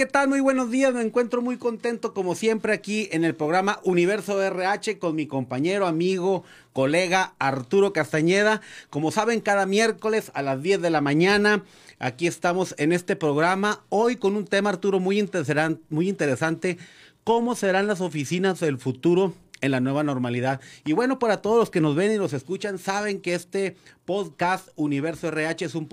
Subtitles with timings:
[0.00, 0.28] ¿qué tal?
[0.28, 0.94] Muy buenos días.
[0.94, 5.86] Me encuentro muy contento como siempre aquí en el programa Universo RH con mi compañero,
[5.86, 8.62] amigo, colega Arturo Castañeda.
[8.88, 11.64] Como saben, cada miércoles a las 10 de la mañana
[11.98, 13.84] aquí estamos en este programa.
[13.90, 16.78] Hoy con un tema, Arturo, muy interesante, muy interesante.
[17.22, 20.62] ¿Cómo serán las oficinas del futuro en la nueva normalidad.
[20.86, 24.70] Y bueno, para todos los que nos ven y nos escuchan, saben que este podcast
[24.76, 25.86] Universo RH es un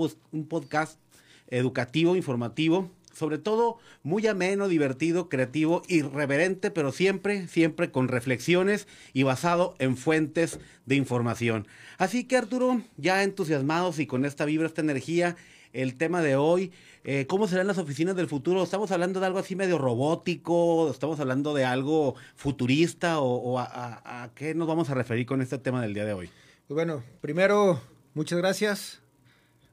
[0.47, 0.97] podcast
[1.49, 9.23] educativo, informativo, sobre todo muy ameno, divertido, creativo, irreverente, pero siempre, siempre con reflexiones y
[9.23, 11.67] basado en fuentes de información.
[11.97, 15.35] Así que Arturo, ya entusiasmados y con esta vibra, esta energía,
[15.73, 16.71] el tema de hoy,
[17.03, 18.63] eh, ¿cómo serán las oficinas del futuro?
[18.63, 20.91] ¿Estamos hablando de algo así medio robótico?
[20.91, 23.19] ¿Estamos hablando de algo futurista?
[23.19, 26.29] ¿O, a, a qué nos vamos a referir con este tema del día de hoy?
[26.67, 27.81] Pues bueno, primero,
[28.13, 29.01] muchas gracias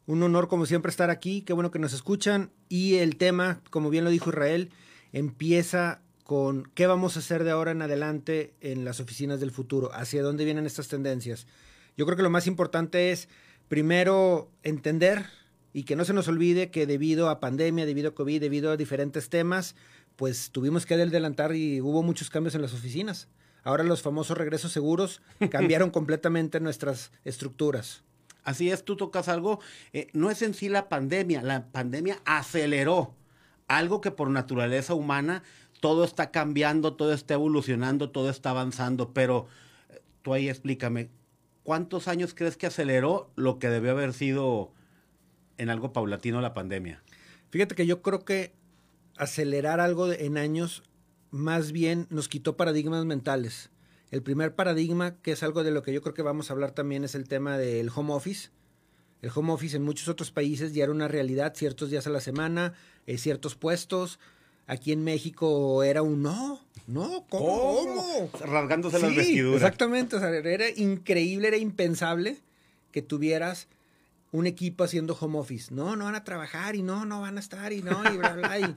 [0.06, 3.90] un honor como siempre estar aquí, qué bueno que nos escuchan y el tema, como
[3.90, 4.70] bien lo dijo Israel,
[5.12, 9.90] empieza con qué vamos a hacer de ahora en adelante en las oficinas del futuro,
[9.94, 11.46] hacia dónde vienen estas tendencias.
[11.96, 13.28] Yo creo que lo más importante es
[13.68, 15.26] primero entender
[15.72, 18.76] y que no se nos olvide que debido a pandemia, debido a COVID, debido a
[18.76, 19.74] diferentes temas,
[20.16, 23.28] pues tuvimos que adelantar y hubo muchos cambios en las oficinas.
[23.62, 28.02] Ahora los famosos regresos seguros cambiaron completamente nuestras estructuras.
[28.44, 29.60] Así es, tú tocas algo,
[29.92, 33.14] eh, no es en sí la pandemia, la pandemia aceleró
[33.68, 35.42] algo que por naturaleza humana
[35.80, 39.46] todo está cambiando, todo está evolucionando, todo está avanzando, pero
[39.88, 41.08] eh, tú ahí explícame,
[41.62, 44.72] ¿cuántos años crees que aceleró lo que debió haber sido
[45.56, 47.02] en algo paulatino la pandemia?
[47.50, 48.52] Fíjate que yo creo que
[49.16, 50.82] acelerar algo en años
[51.30, 53.70] más bien nos quitó paradigmas mentales.
[54.14, 56.70] El primer paradigma, que es algo de lo que yo creo que vamos a hablar
[56.70, 58.50] también, es el tema del home office.
[59.22, 62.20] El home office en muchos otros países ya era una realidad, ciertos días a la
[62.20, 62.74] semana,
[63.08, 64.20] eh, ciertos puestos.
[64.68, 68.30] Aquí en México era un no, no, ¿cómo?
[68.38, 69.60] Rasgándose las vestiduras.
[69.60, 72.36] Exactamente, o sea, era increíble, era impensable
[72.92, 73.66] que tuvieras
[74.30, 75.74] un equipo haciendo home office.
[75.74, 78.34] No, no van a trabajar y no, no van a estar y no, y bla,
[78.34, 78.60] bla.
[78.60, 78.76] y,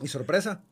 [0.00, 0.62] y sorpresa.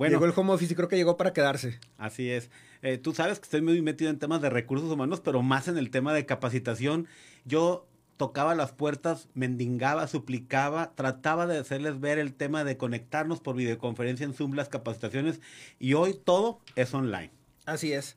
[0.00, 1.78] Bueno, llegó el home office y creo que llegó para quedarse.
[1.98, 2.50] Así es.
[2.80, 5.76] Eh, tú sabes que estoy muy metido en temas de recursos humanos, pero más en
[5.76, 7.06] el tema de capacitación.
[7.44, 7.86] Yo
[8.16, 14.24] tocaba las puertas, mendigaba, suplicaba, trataba de hacerles ver el tema de conectarnos por videoconferencia
[14.24, 15.42] en Zoom, las capacitaciones,
[15.78, 17.30] y hoy todo es online.
[17.66, 18.16] Así es.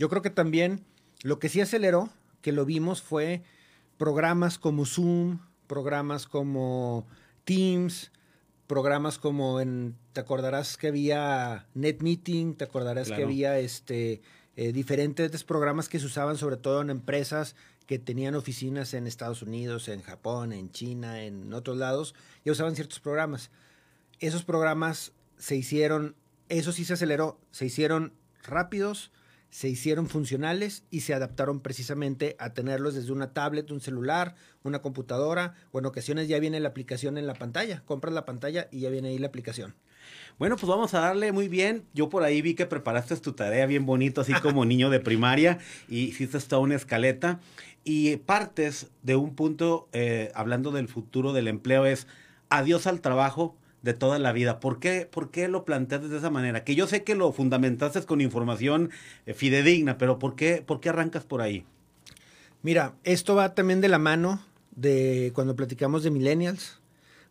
[0.00, 0.84] Yo creo que también
[1.22, 2.10] lo que sí aceleró,
[2.42, 3.44] que lo vimos, fue
[3.98, 5.38] programas como Zoom,
[5.68, 7.06] programas como
[7.44, 8.10] Teams,
[8.70, 14.22] programas como en, te acordarás que había NetMeeting, te acordarás que había este,
[14.54, 17.56] eh, diferentes programas que se usaban sobre todo en empresas
[17.86, 22.14] que tenían oficinas en Estados Unidos, en Japón, en China, en otros lados,
[22.44, 23.50] y usaban ciertos programas.
[24.20, 26.14] Esos programas se hicieron,
[26.48, 28.12] eso sí se aceleró, se hicieron
[28.44, 29.10] rápidos,
[29.50, 34.80] se hicieron funcionales y se adaptaron precisamente a tenerlos desde una tablet, un celular, una
[34.80, 37.82] computadora o en ocasiones ya viene la aplicación en la pantalla.
[37.84, 39.74] Compras la pantalla y ya viene ahí la aplicación.
[40.38, 41.84] Bueno, pues vamos a darle muy bien.
[41.92, 45.58] Yo por ahí vi que preparaste tu tarea bien bonito, así como niño de primaria,
[45.88, 47.40] y hiciste toda una escaleta.
[47.84, 52.06] Y partes de un punto, eh, hablando del futuro del empleo, es
[52.48, 54.60] adiós al trabajo, de toda la vida.
[54.60, 56.64] ¿Por qué, ¿Por qué lo planteas de esa manera?
[56.64, 58.90] Que yo sé que lo fundamentaste con información
[59.26, 61.64] eh, fidedigna, pero ¿por qué, ¿por qué arrancas por ahí?
[62.62, 64.44] Mira, esto va también de la mano
[64.76, 66.78] de cuando platicamos de millennials,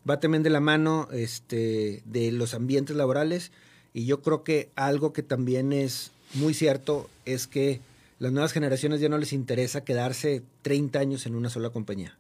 [0.10, 3.52] va también de la mano este, de los ambientes laborales
[3.94, 7.82] y yo creo que algo que también es muy cierto es que
[8.18, 12.18] las nuevas generaciones ya no les interesa quedarse 30 años en una sola compañía.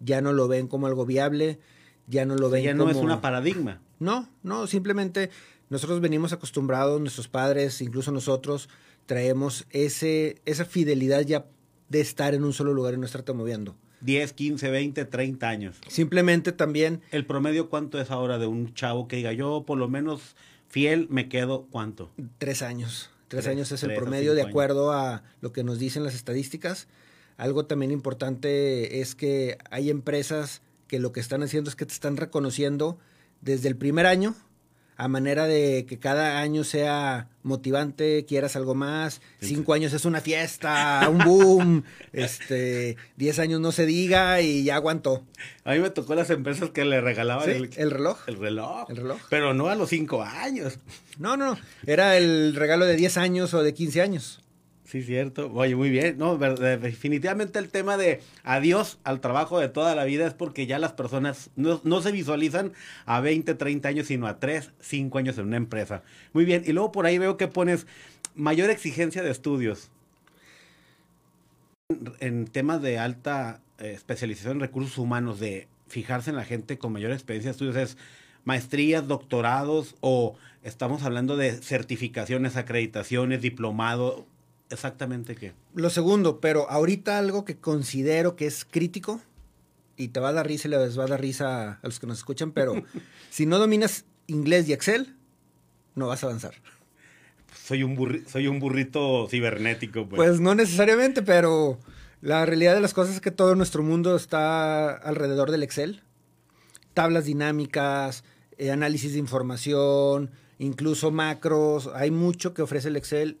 [0.00, 1.58] Ya no lo ven como algo viable,
[2.10, 3.80] ya no lo ven ya no es una paradigma.
[3.98, 5.30] No, no, simplemente
[5.70, 8.68] nosotros venimos acostumbrados, nuestros padres, incluso nosotros,
[9.06, 11.46] traemos ese, esa fidelidad ya
[11.88, 13.76] de estar en un solo lugar y no estarte moviendo.
[14.00, 15.76] 10, 15, 20, 30 años.
[15.88, 17.02] Simplemente también...
[17.10, 20.36] ¿El promedio cuánto es ahora de un chavo que diga yo por lo menos
[20.68, 22.10] fiel me quedo cuánto?
[22.38, 23.10] Tres años.
[23.28, 26.88] Tres, años es el promedio de acuerdo a lo que nos dicen las estadísticas.
[27.36, 31.92] Algo también importante es que hay empresas que lo que están haciendo es que te
[31.92, 32.98] están reconociendo
[33.42, 34.34] desde el primer año
[34.96, 40.20] a manera de que cada año sea motivante, quieras algo más, cinco años es una
[40.20, 45.24] fiesta, un boom, este, diez años no se diga y ya aguantó.
[45.62, 48.18] A mí me tocó las empresas que le regalaban Sí, el, el reloj.
[48.26, 48.90] el reloj.
[48.90, 49.20] El reloj.
[49.30, 50.80] Pero no a los cinco años.
[51.18, 54.40] No, no, era el regalo de 10 años o de 15 años.
[54.90, 55.52] Sí, cierto.
[55.54, 56.18] Oye, muy bien.
[56.18, 60.80] No, definitivamente el tema de adiós al trabajo de toda la vida es porque ya
[60.80, 62.72] las personas no, no se visualizan
[63.06, 66.02] a 20, 30 años, sino a 3, 5 años en una empresa.
[66.32, 66.64] Muy bien.
[66.66, 67.86] Y luego por ahí veo que pones
[68.34, 69.92] mayor exigencia de estudios.
[71.88, 76.78] En, en temas de alta eh, especialización en recursos humanos, de fijarse en la gente
[76.78, 77.96] con mayor experiencia de estudios, es
[78.44, 84.26] maestrías, doctorados o estamos hablando de certificaciones, acreditaciones, diplomado,
[84.70, 85.52] exactamente qué.
[85.74, 89.20] Lo segundo, pero ahorita algo que considero que es crítico,
[89.96, 92.06] y te va a dar risa y les va a dar risa a los que
[92.06, 92.72] nos escuchan, pero
[93.30, 95.14] si no dominas inglés y Excel,
[95.94, 96.54] no vas a avanzar.
[97.62, 100.16] Soy un burri- soy un burrito cibernético, pues.
[100.18, 101.78] Pues no necesariamente, pero
[102.20, 106.02] la realidad de las cosas es que todo nuestro mundo está alrededor del Excel.
[106.94, 108.24] Tablas dinámicas,
[108.58, 111.88] eh, análisis de información, incluso macros.
[111.94, 113.38] Hay mucho que ofrece el Excel.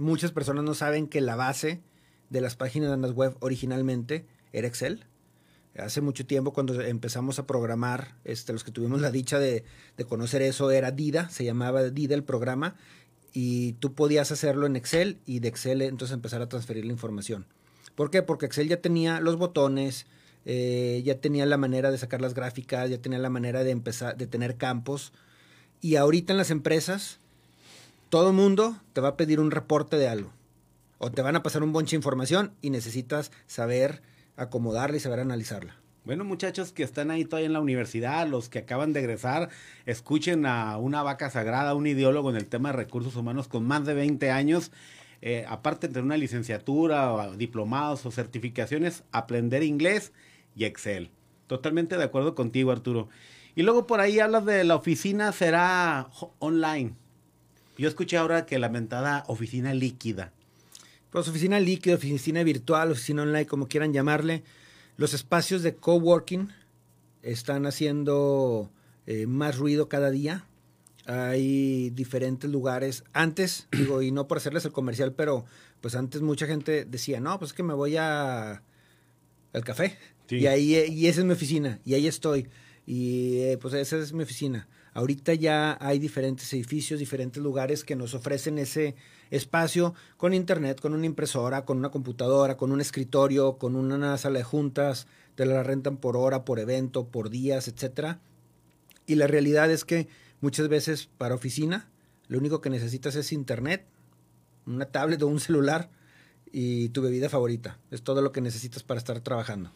[0.00, 1.82] Muchas personas no saben que la base
[2.30, 5.04] de las páginas web originalmente era Excel.
[5.76, 9.62] Hace mucho tiempo cuando empezamos a programar, este, los que tuvimos la dicha de,
[9.98, 12.76] de conocer eso era Dida, se llamaba Dida el programa,
[13.34, 17.46] y tú podías hacerlo en Excel y de Excel entonces empezar a transferir la información.
[17.94, 18.22] ¿Por qué?
[18.22, 20.06] Porque Excel ya tenía los botones,
[20.46, 24.16] eh, ya tenía la manera de sacar las gráficas, ya tenía la manera de empezar,
[24.16, 25.12] de tener campos,
[25.82, 27.20] y ahorita en las empresas
[28.10, 30.32] todo mundo te va a pedir un reporte de algo.
[30.98, 34.02] O te van a pasar un bonche de información y necesitas saber
[34.36, 35.76] acomodarla y saber analizarla.
[36.04, 39.48] Bueno, muchachos que están ahí todavía en la universidad, los que acaban de egresar,
[39.86, 43.86] escuchen a una vaca sagrada, un ideólogo en el tema de recursos humanos con más
[43.86, 44.72] de 20 años.
[45.22, 50.12] Eh, aparte de una licenciatura, o diplomados o certificaciones, aprender inglés
[50.56, 51.10] y Excel.
[51.46, 53.08] Totalmente de acuerdo contigo, Arturo.
[53.54, 56.08] Y luego por ahí hablas de la oficina será
[56.40, 56.94] online.
[57.80, 60.34] Yo escuché ahora que la mentada oficina líquida.
[61.08, 64.44] Pues oficina líquida, oficina virtual, oficina online, como quieran llamarle.
[64.98, 66.50] Los espacios de coworking
[67.22, 68.70] están haciendo
[69.06, 70.44] eh, más ruido cada día.
[71.06, 73.02] Hay diferentes lugares.
[73.14, 75.46] Antes, digo, y no por hacerles el comercial, pero
[75.80, 78.62] pues antes mucha gente decía, no, pues es que me voy a
[79.54, 79.96] al café.
[80.28, 80.36] Sí.
[80.36, 82.50] Y ahí, eh, y esa es mi oficina, y ahí estoy.
[82.84, 84.68] Y eh, pues esa es mi oficina.
[84.92, 88.96] Ahorita ya hay diferentes edificios, diferentes lugares que nos ofrecen ese
[89.30, 94.38] espacio con internet, con una impresora, con una computadora, con un escritorio, con una sala
[94.38, 95.06] de juntas,
[95.36, 98.20] te la rentan por hora, por evento, por días, etcétera.
[99.06, 100.08] Y la realidad es que
[100.40, 101.88] muchas veces para oficina
[102.28, 103.86] lo único que necesitas es internet,
[104.66, 105.90] una tablet o un celular
[106.52, 107.78] y tu bebida favorita.
[107.90, 109.72] Es todo lo que necesitas para estar trabajando.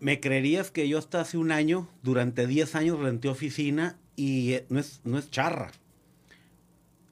[0.00, 4.66] ¿Me creerías que yo hasta hace un año, durante 10 años, renté oficina y eh,
[4.68, 5.72] no es, no es charra?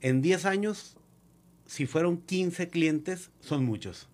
[0.00, 0.97] En 10 años,
[1.66, 4.09] si fueron 15 clientes, son muchos.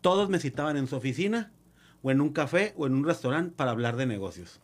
[0.00, 1.52] Todos me citaban en su oficina,
[2.02, 4.60] o en un café, o en un restaurante para hablar de negocios.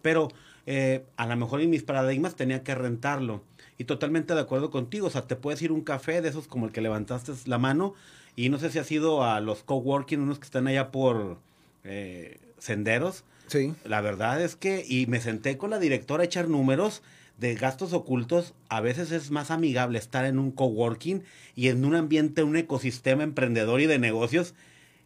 [0.00, 0.28] Pero
[0.64, 3.42] eh, a lo mejor en mis paradigmas tenía que rentarlo.
[3.76, 5.08] Y totalmente de acuerdo contigo.
[5.08, 7.58] O sea, te puedes ir a un café de esos como el que levantaste la
[7.58, 7.94] mano.
[8.34, 11.38] Y no sé si has ido a los coworking, unos que están allá por
[11.84, 13.24] eh, senderos.
[13.46, 13.74] Sí.
[13.84, 17.02] La verdad es que, y me senté con la directora a echar números
[17.38, 18.54] de gastos ocultos.
[18.68, 21.22] A veces es más amigable estar en un coworking
[21.54, 24.54] y en un ambiente, un ecosistema emprendedor y de negocios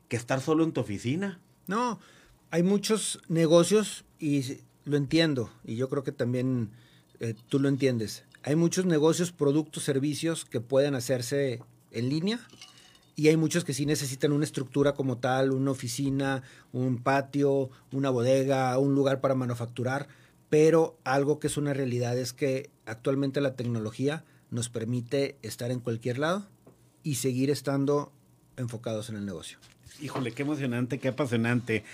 [0.08, 1.38] que estar solo en tu oficina.
[1.66, 2.00] No,
[2.50, 6.70] hay muchos negocios y lo entiendo, y yo creo que también
[7.20, 8.24] eh, tú lo entiendes.
[8.42, 11.60] Hay muchos negocios, productos, servicios que pueden hacerse
[11.92, 12.40] en línea
[13.14, 16.42] y hay muchos que sí necesitan una estructura como tal, una oficina,
[16.72, 20.08] un patio, una bodega, un lugar para manufacturar,
[20.48, 25.80] pero algo que es una realidad es que actualmente la tecnología nos permite estar en
[25.80, 26.46] cualquier lado
[27.02, 28.12] y seguir estando
[28.56, 29.58] enfocados en el negocio.
[30.00, 31.84] Híjole, qué emocionante, qué apasionante.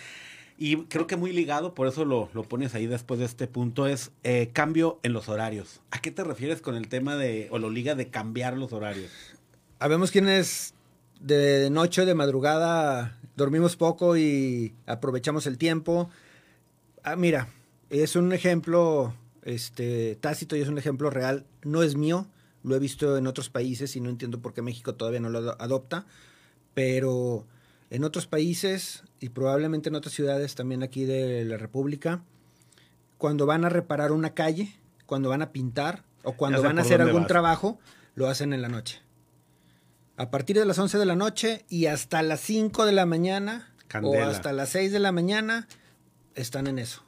[0.56, 3.86] Y creo que muy ligado, por eso lo, lo pones ahí después de este punto,
[3.86, 5.80] es eh, cambio en los horarios.
[5.92, 9.10] ¿A qué te refieres con el tema de, o lo liga de cambiar los horarios?
[9.78, 10.74] Habemos quienes
[11.20, 16.10] de noche, de madrugada, dormimos poco y aprovechamos el tiempo.
[17.02, 17.48] Ah, mira,
[17.90, 21.46] es un ejemplo este, tácito y es un ejemplo real.
[21.62, 22.26] No es mío,
[22.62, 25.38] lo he visto en otros países y no entiendo por qué México todavía no lo
[25.38, 26.06] ado- adopta,
[26.74, 27.46] pero
[27.90, 32.22] en otros países y probablemente en otras ciudades también aquí de la República,
[33.16, 34.74] cuando van a reparar una calle,
[35.06, 37.28] cuando van a pintar o cuando van a hacer algún vas.
[37.28, 37.78] trabajo,
[38.14, 39.00] lo hacen en la noche.
[40.18, 43.72] A partir de las 11 de la noche y hasta las 5 de la mañana
[43.86, 44.26] Candela.
[44.26, 45.68] o hasta las 6 de la mañana
[46.34, 47.04] están en eso.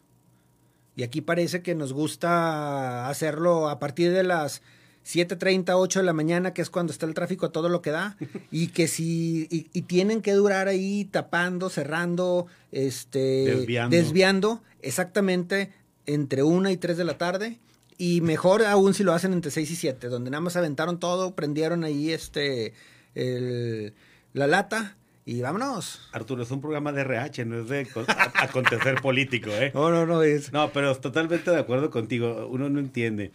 [0.96, 4.62] Y aquí parece que nos gusta hacerlo a partir de las
[5.04, 7.90] 7.30, 8 de la mañana, que es cuando está el tráfico a todo lo que
[7.90, 8.16] da,
[8.50, 13.96] y que si, y, y tienen que durar ahí tapando, cerrando, este, Desviando.
[13.96, 15.72] desviando, exactamente
[16.06, 17.58] entre 1 y 3 de la tarde,
[17.98, 21.34] y mejor aún si lo hacen entre 6 y 7, donde nada más aventaron todo,
[21.34, 22.72] prendieron ahí este,
[23.14, 23.94] el-
[24.32, 26.08] la lata, y vámonos.
[26.12, 27.86] Arturo, es un programa de RH, no es de
[28.34, 29.70] acontecer político, ¿eh?
[29.74, 30.52] No, no, no, es...
[30.52, 32.48] No, pero totalmente de acuerdo contigo.
[32.50, 33.30] Uno no entiende.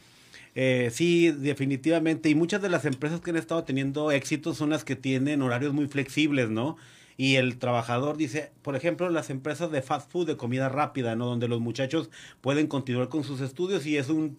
[0.56, 2.30] Eh, sí, definitivamente.
[2.30, 5.74] Y muchas de las empresas que han estado teniendo éxito son las que tienen horarios
[5.74, 6.76] muy flexibles, ¿no?
[7.18, 11.26] Y el trabajador dice, por ejemplo, las empresas de fast food, de comida rápida, ¿no?
[11.28, 12.10] Donde los muchachos
[12.42, 14.38] pueden continuar con sus estudios y es un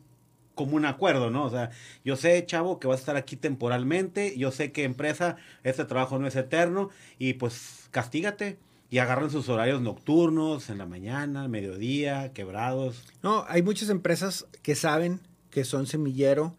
[0.57, 1.45] común acuerdo, ¿no?
[1.45, 1.71] O sea,
[2.05, 6.19] yo sé, chavo, que vas a estar aquí temporalmente, yo sé que empresa, este trabajo
[6.19, 8.59] no es eterno y pues castígate
[8.91, 13.05] y agarran sus horarios nocturnos, en la mañana, mediodía, quebrados.
[13.23, 15.21] No, hay muchas empresas que saben
[15.51, 16.57] que son semillero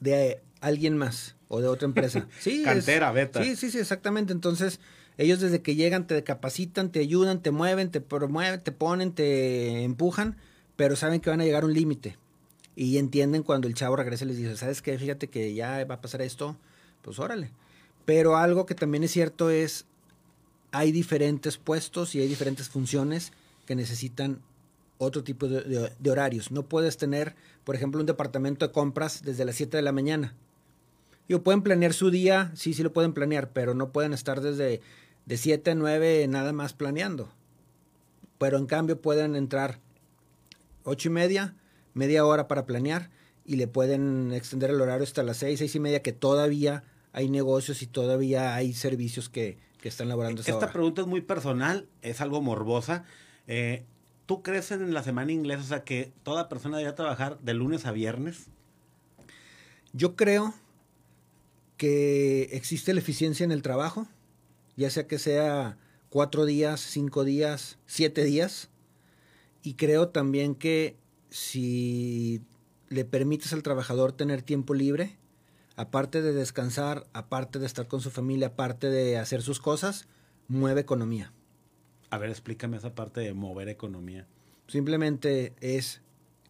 [0.00, 2.26] de alguien más o de otra empresa.
[2.40, 3.42] Sí, es- Cantera, beta.
[3.42, 4.32] Sí, sí, sí, exactamente.
[4.32, 4.80] Entonces,
[5.18, 9.82] ellos desde que llegan te capacitan, te ayudan, te mueven, te promueven, te ponen, te
[9.84, 10.36] empujan,
[10.76, 12.16] pero saben que van a llegar a un límite.
[12.76, 14.98] Y entienden cuando el chavo regresa y les dice, ¿sabes qué?
[14.98, 16.56] Fíjate que ya va a pasar esto,
[17.02, 17.50] pues órale.
[18.04, 19.86] Pero algo que también es cierto es,
[20.72, 23.32] hay diferentes puestos y hay diferentes funciones
[23.66, 24.40] que necesitan
[24.98, 26.50] otro tipo de, horarios.
[26.50, 30.34] No puedes tener, por ejemplo, un departamento de compras desde las 7 de la mañana.
[31.28, 34.82] Digo, pueden planear su día, sí, sí lo pueden planear, pero no pueden estar desde
[35.26, 37.30] de 7 a 9 nada más planeando.
[38.38, 39.78] Pero en cambio pueden entrar
[40.84, 41.54] 8 y media,
[41.94, 43.10] media hora para planear
[43.44, 47.28] y le pueden extender el horario hasta las 6, 6 y media, que todavía hay
[47.28, 50.72] negocios y todavía hay servicios que, que están laborando Esta hora.
[50.72, 53.04] pregunta es muy personal, es algo morbosa.
[53.46, 53.84] Eh,
[54.26, 57.84] ¿Tú crees en la semana inglesa, o sea, que toda persona debería trabajar de lunes
[57.84, 58.46] a viernes?
[59.92, 60.54] Yo creo
[61.76, 64.08] que existe la eficiencia en el trabajo,
[64.76, 65.76] ya sea que sea
[66.08, 68.70] cuatro días, cinco días, siete días.
[69.62, 70.96] Y creo también que
[71.34, 72.40] si
[72.90, 75.16] le permites al trabajador tener tiempo libre,
[75.74, 80.06] aparte de descansar, aparte de estar con su familia, aparte de hacer sus cosas,
[80.46, 81.32] mueve economía.
[82.10, 84.28] A ver, explícame esa parte de mover economía.
[84.68, 86.02] Simplemente es,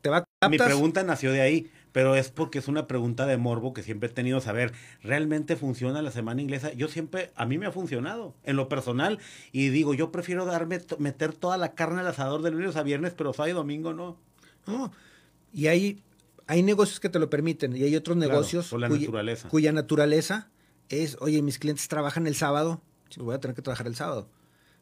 [0.03, 0.19] te va
[0.51, 3.83] Mi captas- pregunta nació de ahí, pero es porque es una pregunta de morbo que
[3.83, 4.75] siempre he tenido saber.
[5.03, 6.75] ¿Realmente funciona la semana inglesa?
[6.75, 9.19] Yo siempre, a mí me ha funcionado en lo personal
[9.51, 13.15] y digo, yo prefiero darme, meter toda la carne al asador de lunes a viernes,
[13.17, 14.19] pero sábado y domingo no.
[14.67, 14.93] No,
[15.53, 16.03] y hay,
[16.47, 19.49] hay negocios que te lo permiten y hay otros Claro, negocios la cuya, naturaleza.
[19.49, 20.51] cuya naturaleza
[20.89, 22.83] es, oye, mis clientes trabajan el sábado,
[23.17, 24.29] voy a tener que trabajar el sábado.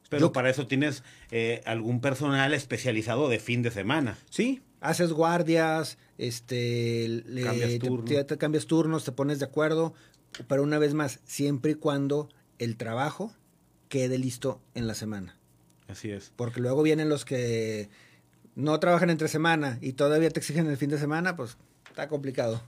[0.09, 4.19] Pero Yo- para eso tienes eh, algún personal especializado de fin de semana.
[4.31, 8.05] Sí, haces guardias, este, le- Cambias turno.
[8.05, 9.95] te- te cambias turnos, te pones de acuerdo,
[10.49, 13.33] pero una vez más, siempre y cuando el trabajo
[13.89, 15.39] quede listo en la semana.
[15.89, 16.33] Así es.
[16.37, 17.89] Porque luego vienen los que
[18.55, 21.57] no trabajan entre semana y todavía te exigen el fin de semana, pues
[21.89, 22.63] está complicado.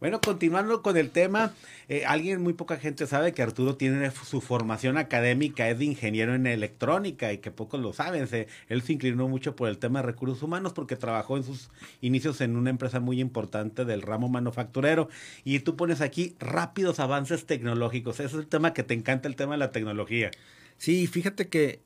[0.00, 1.54] Bueno, continuando con el tema,
[1.88, 6.34] eh, alguien, muy poca gente sabe que Arturo tiene su formación académica, es de ingeniero
[6.34, 8.26] en electrónica y que pocos lo saben.
[8.26, 11.70] Se- él se inclinó mucho por el tema de recursos humanos porque trabajó en sus
[12.00, 15.08] inicios en una empresa muy importante del ramo manufacturero.
[15.44, 18.16] Y tú pones aquí rápidos avances tecnológicos.
[18.18, 20.32] Ese es el tema que te encanta, el tema de la tecnología.
[20.78, 21.80] Sí, fíjate que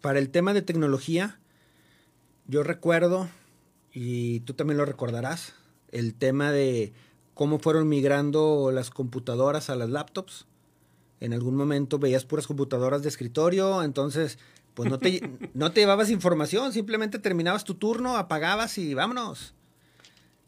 [0.00, 1.40] para el tema de tecnología,
[2.48, 3.28] yo recuerdo,
[3.92, 5.54] y tú también lo recordarás,
[5.92, 6.92] el tema de
[7.34, 10.46] cómo fueron migrando las computadoras a las laptops.
[11.20, 14.38] En algún momento veías puras computadoras de escritorio, entonces
[14.74, 15.20] pues no te,
[15.54, 19.54] no te llevabas información, simplemente terminabas tu turno, apagabas y vámonos.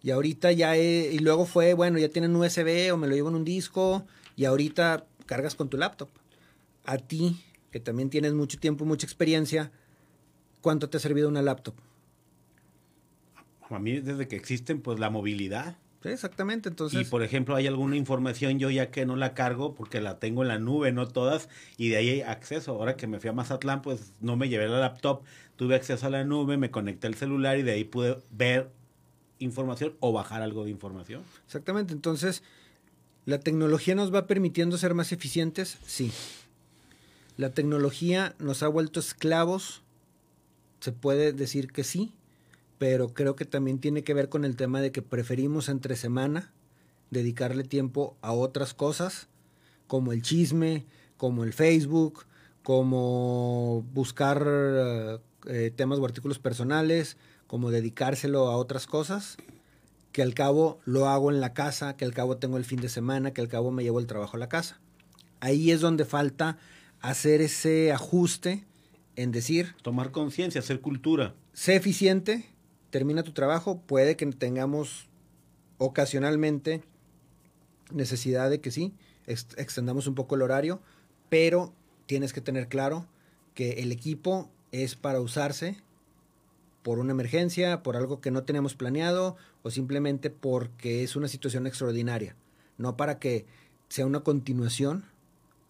[0.03, 3.29] Y ahorita ya, he- y luego fue, bueno, ya tienen USB o me lo llevo
[3.29, 4.05] en un disco,
[4.37, 6.09] y ahorita cargas con tu laptop.
[6.87, 7.41] A ti,
[7.71, 9.71] que también tienes mucho tiempo, mucha experiencia,
[10.63, 11.75] ¿cuánto te ha servido una laptop?
[13.71, 15.77] A mí, desde que existen, pues la movilidad.
[16.03, 17.03] Sí, exactamente, entonces...
[17.03, 20.41] y por ejemplo, hay alguna información yo ya que no la cargo porque la tengo
[20.41, 22.73] en la nube, no todas, y de ahí hay acceso.
[22.73, 25.23] Ahora que me fui a Mazatlán, pues no me llevé la laptop,
[25.57, 28.71] tuve acceso a la nube, me conecté al celular y de ahí pude ver
[29.41, 31.23] información o bajar algo de información.
[31.45, 32.43] Exactamente, entonces,
[33.27, 35.77] ¿la tecnología nos va permitiendo ser más eficientes?
[35.87, 36.13] Sí.
[37.37, 39.83] ¿La tecnología nos ha vuelto esclavos?
[40.81, 42.15] Se puede decir que sí,
[42.81, 46.51] pero creo que también tiene que ver con el tema de que preferimos entre semana
[47.11, 49.29] dedicarle tiempo a otras cosas,
[49.87, 50.87] como el chisme,
[51.19, 52.25] como el Facebook,
[52.63, 54.43] como buscar
[55.47, 59.37] eh, temas o artículos personales, como dedicárselo a otras cosas,
[60.11, 62.89] que al cabo lo hago en la casa, que al cabo tengo el fin de
[62.89, 64.81] semana, que al cabo me llevo el trabajo a la casa.
[65.41, 66.57] Ahí es donde falta
[67.03, 68.65] hacer ese ajuste
[69.17, 69.75] en decir...
[69.83, 71.35] Tomar conciencia, hacer cultura.
[71.53, 72.49] Sé eficiente,
[72.91, 75.09] termina tu trabajo, puede que tengamos
[75.79, 76.83] ocasionalmente
[77.91, 78.95] necesidad de que sí,
[79.27, 80.81] extendamos un poco el horario,
[81.29, 81.73] pero
[82.07, 83.07] tienes que tener claro
[83.55, 85.77] que el equipo es para usarse
[86.83, 91.67] por una emergencia, por algo que no tenemos planeado o simplemente porque es una situación
[91.67, 92.37] extraordinaria,
[92.79, 93.47] no para que
[93.89, 95.05] sea una continuación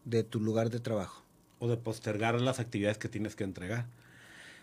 [0.04, 1.24] de tu lugar de trabajo.
[1.58, 3.86] O de postergar las actividades que tienes que entregar.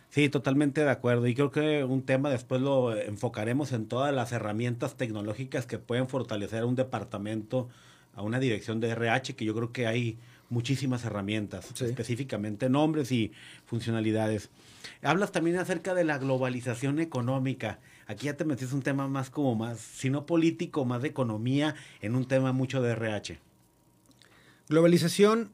[0.10, 1.28] Sí, totalmente de acuerdo.
[1.28, 6.08] Y creo que un tema después lo enfocaremos en todas las herramientas tecnológicas que pueden
[6.08, 7.68] fortalecer a un departamento,
[8.16, 10.18] a una dirección de RH, que yo creo que hay
[10.50, 13.32] muchísimas herramientas, específicamente nombres y
[13.66, 14.50] funcionalidades.
[15.02, 17.80] Hablas también acerca de la globalización económica.
[18.08, 21.76] Aquí ya te metiste un tema más como más, si no político, más de economía,
[22.02, 23.40] en un tema mucho de RH.
[24.70, 25.52] Globalización,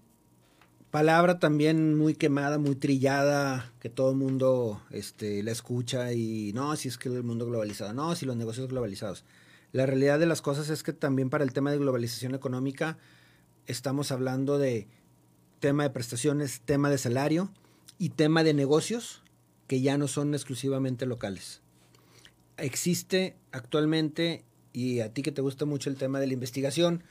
[0.93, 6.75] palabra también muy quemada, muy trillada, que todo el mundo este, la escucha y no,
[6.75, 9.25] si es que el mundo globalizado, no, si los negocios globalizados.
[9.71, 12.99] La realidad de las cosas es que también para el tema de globalización económica,
[13.65, 14.87] estamos hablando de
[15.59, 17.51] tema de prestaciones, tema de salario
[17.97, 19.23] y tema de negocios
[19.65, 21.63] que ya no son exclusivamente locales.
[22.57, 27.03] Existe actualmente, y a ti que te gusta mucho el tema de la investigación,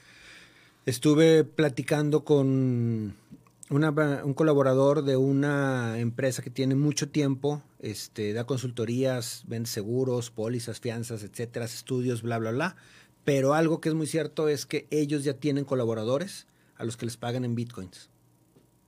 [0.86, 3.16] estuve platicando con
[3.72, 10.80] un colaborador de una empresa que tiene mucho tiempo, este, da consultorías, vende seguros, pólizas,
[10.80, 12.76] fianzas, etcétera, estudios, bla, bla, bla
[13.24, 17.06] pero algo que es muy cierto es que ellos ya tienen colaboradores a los que
[17.06, 18.10] les pagan en bitcoins.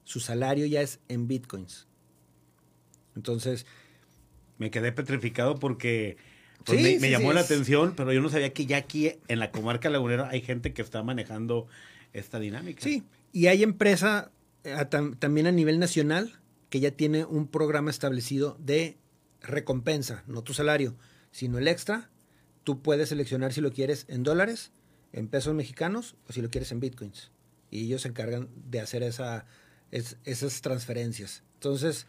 [0.03, 1.87] Su salario ya es en bitcoins.
[3.16, 3.66] Entonces...
[4.59, 6.16] Me quedé petrificado porque
[6.64, 9.90] pues, me, llamó la atención, pero yo no sabía que ya aquí en la comarca
[9.90, 11.66] lagunera hay gente que está manejando
[12.12, 12.81] esta dinámica.
[12.81, 14.31] Sí, y hay empresa
[15.18, 18.98] también a nivel nacional que ya tiene un programa establecido de
[19.40, 20.96] recompensa, no tu salario,
[21.31, 22.11] sino el extra
[22.64, 24.72] tú puedes seleccionar si lo quieres en dólares,
[25.12, 27.31] en pesos mexicanos o si lo quieres en bitcoins.
[27.70, 29.46] Y ellos se encargan de hacer esa,
[29.90, 31.42] esas transferencias.
[31.55, 32.07] Entonces,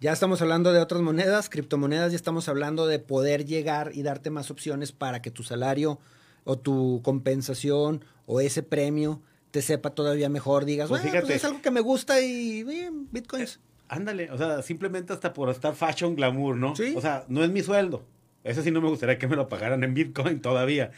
[0.00, 4.30] ya estamos hablando de otras monedas, criptomonedas, ya estamos hablando de poder llegar y darte
[4.30, 6.00] más opciones para que tu salario
[6.44, 11.62] o tu compensación o ese premio te sepa todavía mejor, digas, pues, pues es algo
[11.62, 13.56] que me gusta y bien, bitcoins.
[13.56, 16.74] Eh, ándale, o sea, simplemente hasta por estar fashion glamour, ¿no?
[16.74, 16.94] ¿Sí?
[16.96, 18.02] O sea, no es mi sueldo.
[18.44, 20.90] Eso sí no me gustaría que me lo pagaran en Bitcoin todavía.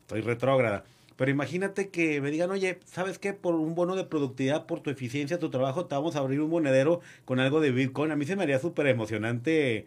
[0.00, 0.84] Estoy retrógrada.
[1.16, 3.34] Pero imagínate que me digan, oye, ¿sabes qué?
[3.34, 6.50] Por un bono de productividad, por tu eficiencia, tu trabajo, te vamos a abrir un
[6.50, 8.10] monedero con algo de Bitcoin.
[8.10, 9.86] A mí se me haría súper emocionante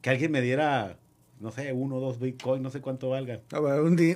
[0.00, 0.98] que alguien me diera,
[1.42, 3.40] no sé, uno o dos Bitcoin, no sé cuánto valga.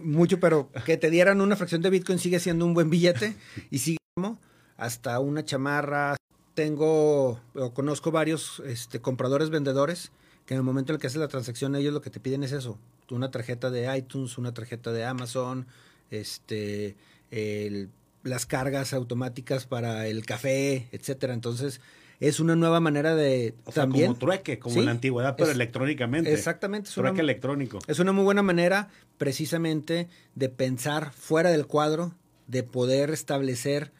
[0.02, 3.36] mucho, pero que te dieran una fracción de Bitcoin sigue siendo un buen billete.
[3.70, 3.98] y sigue
[4.76, 6.16] hasta una chamarra.
[6.54, 10.10] Tengo, o conozco varios este, compradores, vendedores
[10.46, 12.44] que en el momento en el que haces la transacción ellos lo que te piden
[12.44, 12.78] es eso,
[13.10, 15.66] una tarjeta de iTunes, una tarjeta de Amazon,
[16.10, 16.96] este,
[18.22, 21.34] las cargas automáticas para el café, etcétera.
[21.34, 21.80] Entonces,
[22.20, 26.32] es una nueva manera de o sea, como trueque, como en la antigüedad, pero electrónicamente.
[26.32, 27.78] Exactamente, es trueque electrónico.
[27.86, 32.14] Es una muy buena manera precisamente de pensar fuera del cuadro,
[32.46, 33.92] de poder establecer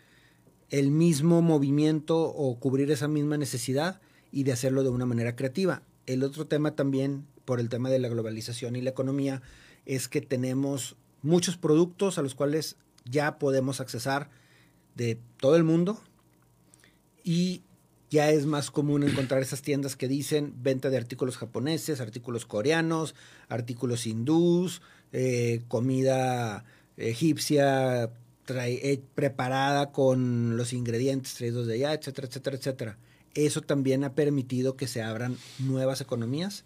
[0.70, 4.00] el mismo movimiento o cubrir esa misma necesidad
[4.32, 5.82] y de hacerlo de una manera creativa.
[6.06, 9.42] El otro tema también, por el tema de la globalización y la economía,
[9.84, 14.30] es que tenemos muchos productos a los cuales ya podemos accesar
[14.94, 16.00] de todo el mundo
[17.22, 17.62] y
[18.10, 23.14] ya es más común encontrar esas tiendas que dicen venta de artículos japoneses, artículos coreanos,
[23.48, 26.64] artículos hindús, eh, comida
[26.96, 28.10] egipcia
[28.48, 32.98] eh, preparada con los ingredientes traídos de allá, etcétera, etcétera, etcétera
[33.36, 36.64] eso también ha permitido que se abran nuevas economías,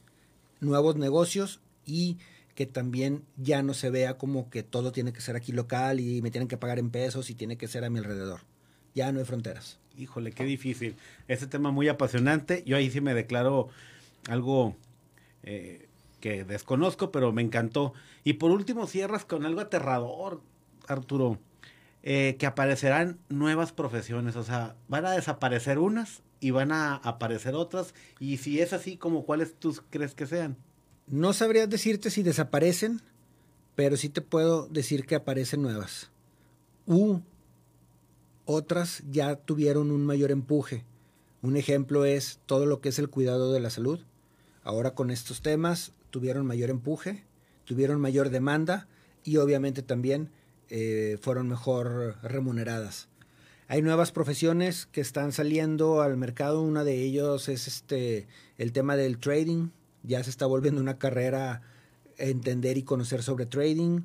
[0.61, 2.19] nuevos negocios y
[2.55, 6.23] que también ya no se vea como que todo tiene que ser aquí local y
[6.23, 8.43] me tienen que pagar en pesos y tiene que ser a mi alrededor.
[8.95, 9.79] Ya no hay fronteras.
[10.01, 10.97] Híjole, qué difícil.
[11.29, 12.63] Este tema muy apasionante.
[12.65, 13.69] Yo ahí sí me declaro
[14.29, 14.75] algo
[15.43, 15.89] eh,
[16.21, 17.93] que desconozco, pero me encantó.
[18.25, 20.41] Y por último cierras con algo aterrador,
[20.89, 21.39] Arturo.
[22.03, 27.55] Eh, que aparecerán nuevas profesiones, o sea, van a desaparecer unas y van a aparecer
[27.55, 27.95] otras.
[28.19, 30.57] Y si es así, como cuáles tú crees que sean?
[31.07, 33.03] No sabría decirte si desaparecen,
[33.75, 36.11] pero sí te puedo decir que aparecen nuevas.
[36.87, 37.21] U
[38.51, 40.85] otras ya tuvieron un mayor empuje.
[41.43, 44.01] Un ejemplo es todo lo que es el cuidado de la salud.
[44.63, 47.25] Ahora con estos temas tuvieron mayor empuje,
[47.65, 48.89] tuvieron mayor demanda
[49.25, 50.31] y obviamente también
[50.69, 53.09] eh, fueron mejor remuneradas.
[53.69, 56.61] Hay nuevas profesiones que están saliendo al mercado.
[56.61, 58.27] Una de ellos es este
[58.59, 59.69] el tema del trading.
[60.03, 61.63] Ya se está volviendo una carrera
[62.19, 64.01] entender y conocer sobre trading.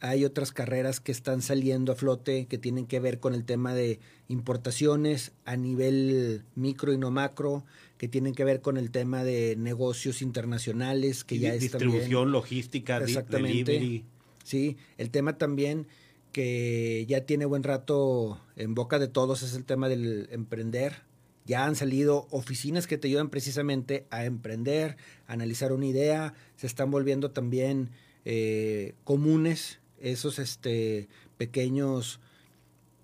[0.00, 3.74] Hay otras carreras que están saliendo a flote que tienen que ver con el tema
[3.74, 7.64] de importaciones a nivel micro y no macro,
[7.96, 12.98] que tienen que ver con el tema de negocios internacionales, que ya es distribución, logística,
[12.98, 14.04] exactamente.
[14.44, 15.86] Sí, el tema también
[16.32, 21.04] que ya tiene buen rato en boca de todos es el tema del emprender.
[21.46, 26.66] Ya han salido oficinas que te ayudan precisamente a emprender, a analizar una idea, se
[26.66, 27.90] están volviendo también
[28.26, 29.78] eh, comunes
[30.12, 32.20] esos este, pequeños,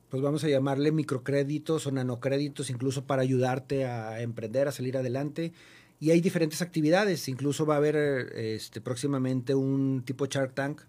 [0.08, 5.52] pues vamos a llamarle microcréditos o nanocréditos, incluso para ayudarte a emprender, a salir adelante.
[6.00, 7.96] Y hay diferentes actividades, incluso va a haber
[8.34, 10.80] este, próximamente un tipo Shark Tank,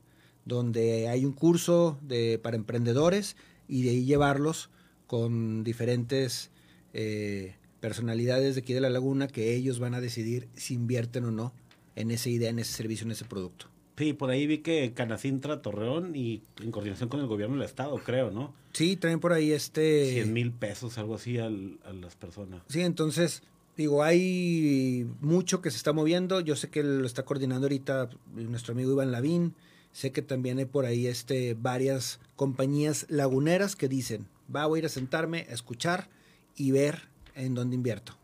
[0.45, 3.35] donde hay un curso de, para emprendedores
[3.67, 4.69] y de ahí llevarlos
[5.07, 6.49] con diferentes
[6.93, 11.31] eh, personalidades de aquí de la laguna que ellos van a decidir si invierten o
[11.31, 11.53] no
[11.95, 13.72] en esa idea, en ese servicio, en ese producto.
[13.97, 17.95] Sí, por ahí vi que Canacintra, Torreón y en coordinación con el gobierno del estado,
[18.03, 18.53] creo, ¿no?
[18.73, 20.11] Sí, traen por ahí este...
[20.13, 22.63] 100 mil pesos, algo así a las personas.
[22.69, 23.43] Sí, entonces,
[23.77, 26.39] digo, hay mucho que se está moviendo.
[26.39, 29.53] Yo sé que lo está coordinando ahorita nuestro amigo Iván Lavín.
[29.91, 34.79] Sé que también hay por ahí este, varias compañías laguneras que dicen, va, voy a
[34.79, 36.09] ir a sentarme a escuchar
[36.55, 38.17] y ver en dónde invierto.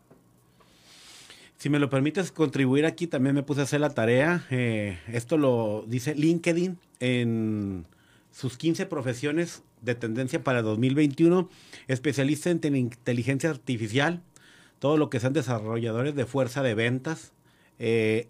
[1.60, 4.46] Si me lo permites contribuir aquí, también me puse a hacer la tarea.
[4.48, 7.84] Eh, esto lo dice LinkedIn en
[8.32, 11.50] sus 15 profesiones de tendencia para 2021.
[11.86, 14.22] Especialista en inteligencia artificial,
[14.78, 17.32] todo lo que sean desarrolladores de fuerza de ventas,
[17.78, 18.28] eh,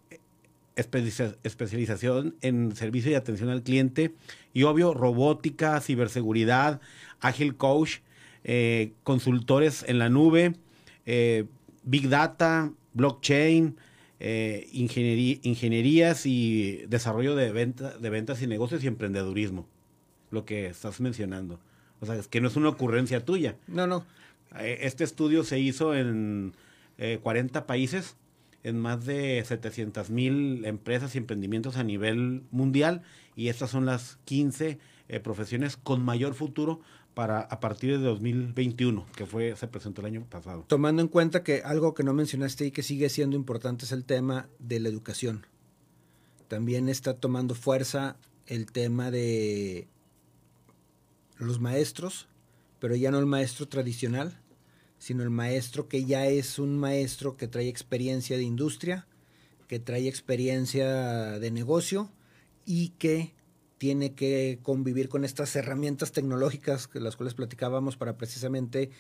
[0.75, 4.13] especialización en servicio y atención al cliente
[4.53, 6.81] y obvio robótica, ciberseguridad,
[7.21, 7.99] ágil coach,
[8.43, 10.57] eh, consultores en la nube,
[11.85, 13.77] big data, blockchain,
[14.23, 19.67] eh, ingenierías y desarrollo de, venta, de ventas y negocios y emprendedurismo,
[20.31, 21.59] lo que estás mencionando.
[22.01, 23.57] O sea, es que no es una ocurrencia tuya.
[23.67, 24.05] No, no.
[24.59, 26.55] Eh, este estudio se hizo en
[27.23, 28.17] 40 eh, países,
[28.63, 33.03] en más de 700 mil empresas y emprendimientos a nivel mundial,
[33.37, 34.79] y estas son las 15
[35.25, 36.83] profesiones con mayor futuro
[37.15, 40.65] para a partir de 2021, que fue se presentó el año pasado.
[40.69, 44.05] Tomando en cuenta que algo que no mencionaste y que sigue siendo importante es el
[44.05, 45.47] tema de la educación.
[46.49, 49.89] También está tomando fuerza el tema de
[51.39, 52.29] los maestros,
[52.79, 54.41] pero ya no el maestro tradicional,
[54.99, 59.07] sino el maestro que ya es un maestro que trae experiencia de industria,
[59.69, 62.11] que trae experiencia de negocio
[62.67, 63.33] y que
[63.81, 68.91] tiene que convivir con estas herramientas tecnológicas que las cuales platicábamos para precisamente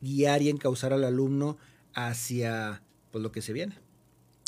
[0.00, 1.58] guiar y encauzar al alumno
[1.92, 3.78] hacia pues, lo que se viene.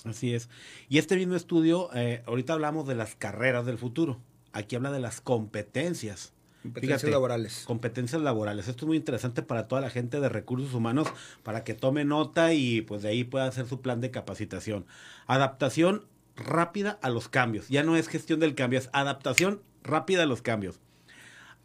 [0.05, 0.49] Así es.
[0.89, 4.23] Y este mismo estudio, eh, ahorita hablamos de las carreras del futuro.
[4.53, 6.33] Aquí habla de las competencias.
[6.63, 7.65] Competencias laborales.
[7.67, 8.69] Competencias laborales.
[8.69, 11.09] Esto es muy interesante para toda la gente de recursos humanos,
[11.43, 14.87] para que tome nota y pues de ahí pueda hacer su plan de capacitación.
[15.27, 16.07] Adaptación
[16.39, 17.69] rápida a los cambios.
[17.69, 20.81] Ya no es gestión del cambio, es adaptación rápida a los cambios.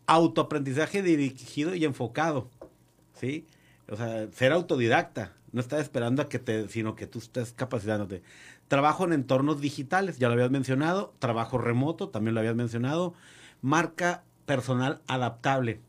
[0.05, 2.49] Autoaprendizaje dirigido y enfocado.
[3.13, 3.45] ¿Sí?
[3.89, 5.33] O sea, ser autodidacta.
[5.51, 8.23] No estar esperando a que te, sino que tú estés capacitándote.
[8.67, 11.13] Trabajo en entornos digitales, ya lo habías mencionado.
[11.19, 13.13] Trabajo remoto, también lo habías mencionado.
[13.61, 15.79] Marca personal adaptable.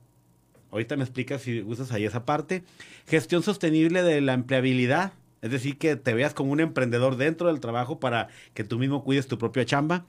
[0.71, 2.63] Ahorita me explicas si usas ahí esa parte.
[3.07, 5.13] Gestión sostenible de la empleabilidad
[5.45, 9.05] es decir, que te veas como un emprendedor dentro del trabajo para que tú mismo
[9.05, 10.07] cuides tu propia chamba.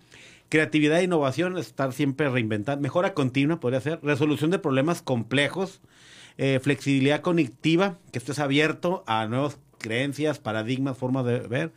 [0.48, 2.82] Creatividad e innovación, estar siempre reinventando.
[2.82, 4.00] Mejora continua, podría ser.
[4.02, 5.82] Resolución de problemas complejos.
[6.38, 11.74] Eh, flexibilidad cognitiva, que estés abierto a nuevas creencias, paradigmas, formas de ver.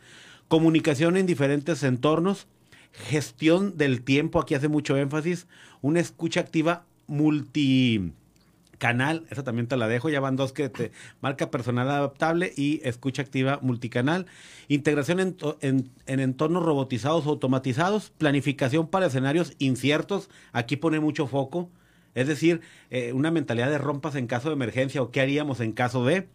[0.47, 2.47] Comunicación en diferentes entornos.
[2.93, 5.47] Gestión del tiempo, aquí hace mucho énfasis.
[5.81, 8.13] Una escucha activa multi
[8.79, 12.81] canal, esa también te la dejo, ya van dos que te marca personal adaptable y
[12.83, 14.25] escucha activa multicanal,
[14.69, 21.69] integración en, en, entornos robotizados o automatizados, planificación para escenarios inciertos, aquí pone mucho foco,
[22.15, 25.73] es decir, eh, una mentalidad de rompas en caso de emergencia o qué haríamos en
[25.73, 26.27] caso de,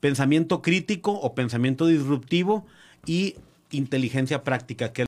[0.00, 2.66] pensamiento crítico o pensamiento disruptivo
[3.06, 3.36] y
[3.70, 5.04] inteligencia práctica, que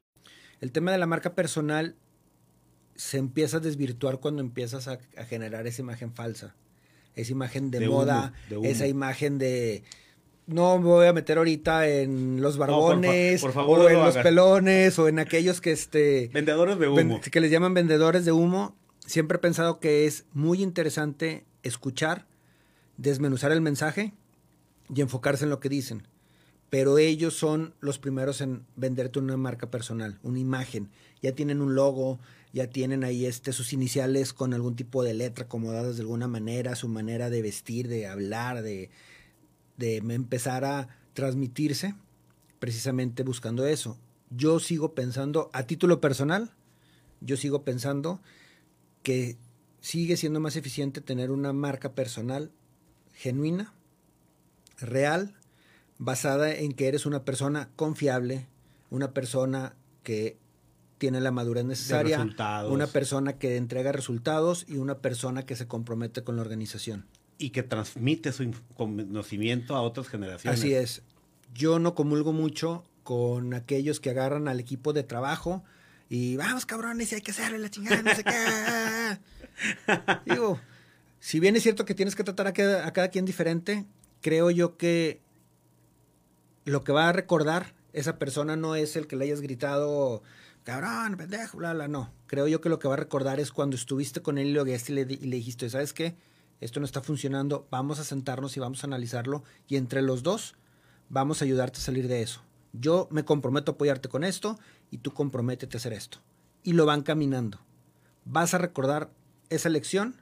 [0.60, 1.96] El tema de la marca personal
[2.94, 6.54] se empieza a desvirtuar cuando empiezas a generar esa imagen falsa,
[7.16, 8.68] esa imagen de, De moda, humo, de humo.
[8.68, 9.82] esa imagen de
[10.46, 13.88] no me voy a meter ahorita en los por fa- barbones por favor, o no
[13.88, 14.24] en lo los hagas.
[14.24, 17.20] pelones o en aquellos que este Vendedores de humo.
[17.20, 18.74] que les llaman vendedores de humo.
[19.06, 22.26] Siempre he pensado que es muy interesante escuchar,
[22.96, 24.12] desmenuzar el mensaje
[24.94, 26.06] y enfocarse en lo que dicen.
[26.70, 30.88] Pero ellos son los primeros en venderte una marca personal, una imagen.
[31.20, 32.18] Ya tienen un logo,
[32.52, 36.76] ya tienen ahí este, sus iniciales con algún tipo de letra acomodadas de alguna manera,
[36.76, 38.90] su manera de vestir, de hablar, de,
[39.78, 41.94] de empezar a transmitirse,
[42.58, 43.98] precisamente buscando eso.
[44.30, 46.52] Yo sigo pensando, a título personal,
[47.20, 48.20] yo sigo pensando
[49.02, 49.36] que
[49.80, 52.52] sigue siendo más eficiente tener una marca personal
[53.14, 53.74] genuina,
[54.78, 55.34] real,
[55.98, 58.46] basada en que eres una persona confiable,
[58.90, 60.36] una persona que
[61.02, 62.24] tiene la madurez necesaria,
[62.68, 67.06] una persona que entrega resultados y una persona que se compromete con la organización.
[67.38, 70.60] Y que transmite su conocimiento a otras generaciones.
[70.60, 71.02] Así es.
[71.52, 75.64] Yo no comulgo mucho con aquellos que agarran al equipo de trabajo
[76.08, 79.18] y vamos cabrones y hay que hacerle la chingada, no sé qué.
[80.32, 80.60] Digo,
[81.18, 83.86] si bien es cierto que tienes que tratar a cada, a cada quien diferente,
[84.20, 85.20] creo yo que
[86.64, 90.22] lo que va a recordar esa persona no es el que le hayas gritado,
[90.64, 92.12] cabrón, pendejo, bla, bla, no.
[92.26, 94.66] Creo yo que lo que va a recordar es cuando estuviste con él y lo
[94.66, 96.16] y le, dijiste, ¿sabes qué?
[96.60, 100.54] Esto no está funcionando, vamos a sentarnos y vamos a analizarlo y entre los dos
[101.08, 102.42] vamos a ayudarte a salir de eso.
[102.72, 104.58] Yo me comprometo a apoyarte con esto
[104.90, 106.18] y tú comprométete a hacer esto.
[106.62, 107.58] Y lo van caminando.
[108.24, 109.10] Vas a recordar
[109.50, 110.14] esa lección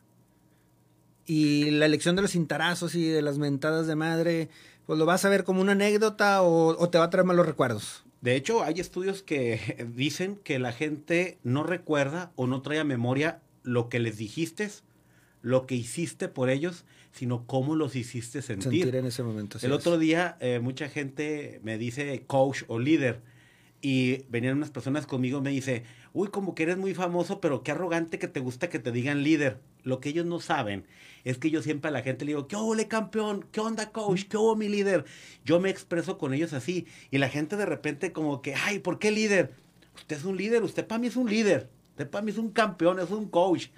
[1.27, 4.49] y la lección de los cintarazos y de las mentadas de madre,
[4.91, 7.47] pues lo vas a ver como una anécdota o, o te va a traer malos
[7.47, 8.03] recuerdos.
[8.23, 12.85] De hecho, hay estudios que dicen que la gente no recuerda o no trae a
[12.85, 14.69] memoria lo que les dijiste,
[15.43, 18.83] lo que hiciste por ellos, sino cómo los hiciste sentir.
[18.83, 19.59] Sentir en ese momento.
[19.63, 19.79] El es.
[19.79, 23.21] otro día eh, mucha gente me dice coach o líder
[23.83, 27.71] y venían unas personas conmigo me dice, uy, como que eres muy famoso, pero qué
[27.71, 29.59] arrogante que te gusta que te digan líder.
[29.83, 30.87] Lo que ellos no saben
[31.25, 33.47] es que yo siempre a la gente le digo, ¿qué ole campeón?
[33.53, 34.25] ¿Qué onda coach?
[34.25, 35.05] ¿Qué hubo mi líder?
[35.45, 38.99] Yo me expreso con ellos así y la gente de repente como que, ay, ¿por
[38.99, 39.55] qué líder?
[39.97, 42.51] Usted es un líder, usted para mí es un líder, usted para mí es un
[42.51, 43.69] campeón, es un coach.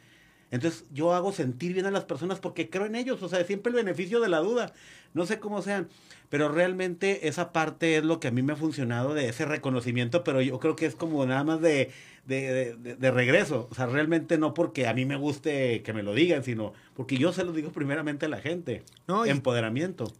[0.53, 3.71] Entonces yo hago sentir bien a las personas porque creo en ellos, o sea, siempre
[3.71, 4.73] el beneficio de la duda,
[5.15, 5.89] no sé cómo sean,
[6.29, 10.23] pero realmente esa parte es lo que a mí me ha funcionado de ese reconocimiento,
[10.23, 11.91] pero yo creo que es como nada más de,
[12.27, 16.03] de, de- de- regreso, o sea, realmente no porque a mí me guste que me
[16.03, 20.13] lo digan, sino porque yo se lo digo primeramente a la gente, No, empoderamiento.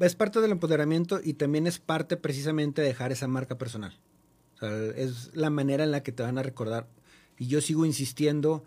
[0.00, 3.92] es parte del empoderamiento y también es parte precisamente de dejar esa marca personal.
[4.54, 6.86] O sea, es la manera en la que te van a recordar.
[7.36, 8.64] Y yo sigo insistiendo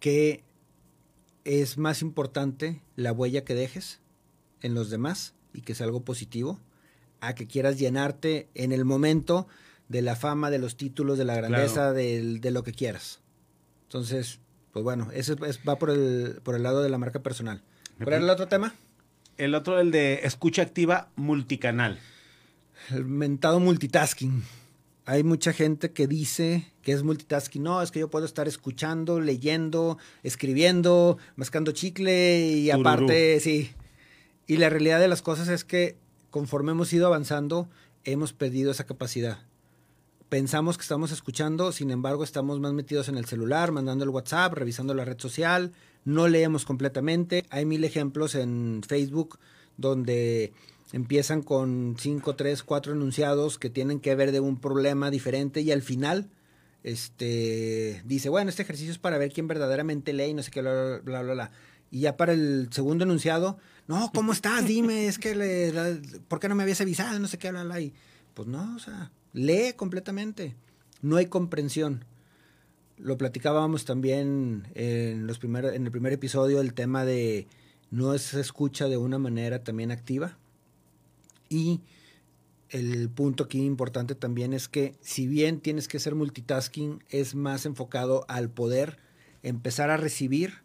[0.00, 0.42] que
[1.44, 4.00] es más importante la huella que dejes
[4.62, 6.60] en los demás y que sea algo positivo
[7.20, 9.46] a que quieras llenarte en el momento
[9.88, 11.92] de la fama, de los títulos, de la grandeza, Claro.
[11.94, 13.20] de, lo que quieras.
[13.84, 14.38] Entonces,
[14.72, 17.62] pues bueno, ese es- va por el, por el lado de la marca personal.
[17.98, 18.74] ¿Cuál era el otro tema?
[19.36, 21.98] El otro, el de escucha activa multicanal.
[22.90, 24.42] El mentado multitasking.
[25.10, 27.64] Hay mucha gente que dice que es multitasking.
[27.64, 32.88] No, es que yo puedo estar escuchando, leyendo, escribiendo, mascando chicle y Tururú.
[32.88, 33.72] aparte, sí.
[34.46, 35.96] Y la realidad de las cosas es que
[36.30, 37.68] conforme hemos ido avanzando,
[38.04, 39.40] hemos perdido esa capacidad.
[40.28, 44.52] Pensamos que estamos escuchando, sin embargo, estamos más metidos en el celular, mandando el WhatsApp,
[44.52, 45.72] revisando la red social,
[46.04, 47.46] no leemos completamente.
[47.50, 49.40] Hay mil ejemplos en Facebook
[49.76, 50.52] donde
[50.92, 55.70] empiezan con cinco, tres, cuatro enunciados que tienen que ver de un problema diferente y
[55.72, 56.28] al final
[56.82, 60.62] este dice, bueno, este ejercicio es para ver quién verdaderamente lee y no sé qué,
[60.62, 61.50] bla, bla, bla, bla.
[61.90, 64.66] Y ya para el segundo enunciado, no, ¿cómo estás?
[64.66, 65.98] Dime, es que le, la-
[66.28, 67.18] ¿por qué no me habías avisado?
[67.18, 67.80] No sé qué, bla, bla.
[67.80, 67.92] Y
[68.34, 70.54] pues no, o sea, lee completamente.
[71.02, 72.04] No hay comprensión.
[72.96, 77.46] Lo platicábamos también en, los primer, en el primer episodio, el tema de
[77.90, 80.36] no se escucha de una manera también activa.
[81.52, 81.80] Y
[82.68, 87.66] el punto aquí importante también es que si bien tienes que ser multitasking, es más
[87.66, 88.98] enfocado al poder
[89.42, 90.62] empezar a recibir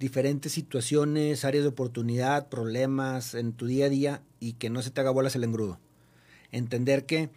[0.00, 4.90] diferentes situaciones, áreas de oportunidad, problemas en tu día a día y que no se
[4.90, 5.78] te haga bolas el engrudo.
[6.50, 7.30] Entender que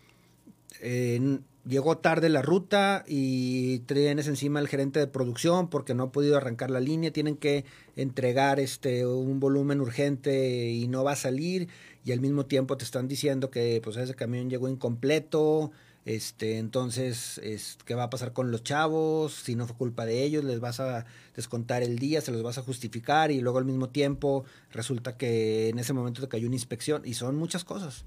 [0.81, 6.11] eh, llegó tarde la ruta y tienes encima al gerente de producción porque no ha
[6.11, 11.17] podido arrancar la línea, tienen que entregar este un volumen urgente y no va a
[11.17, 11.67] salir
[12.07, 15.71] y al mismo tiempo te están diciendo que pues ese camión llegó incompleto,
[16.07, 19.33] Este, entonces, es, ¿qué va a pasar con los chavos?
[19.33, 22.57] Si no fue culpa de ellos, les vas a descontar el día, se los vas
[22.57, 26.55] a justificar y luego al mismo tiempo resulta que en ese momento te cayó una
[26.55, 28.05] inspección y son muchas cosas.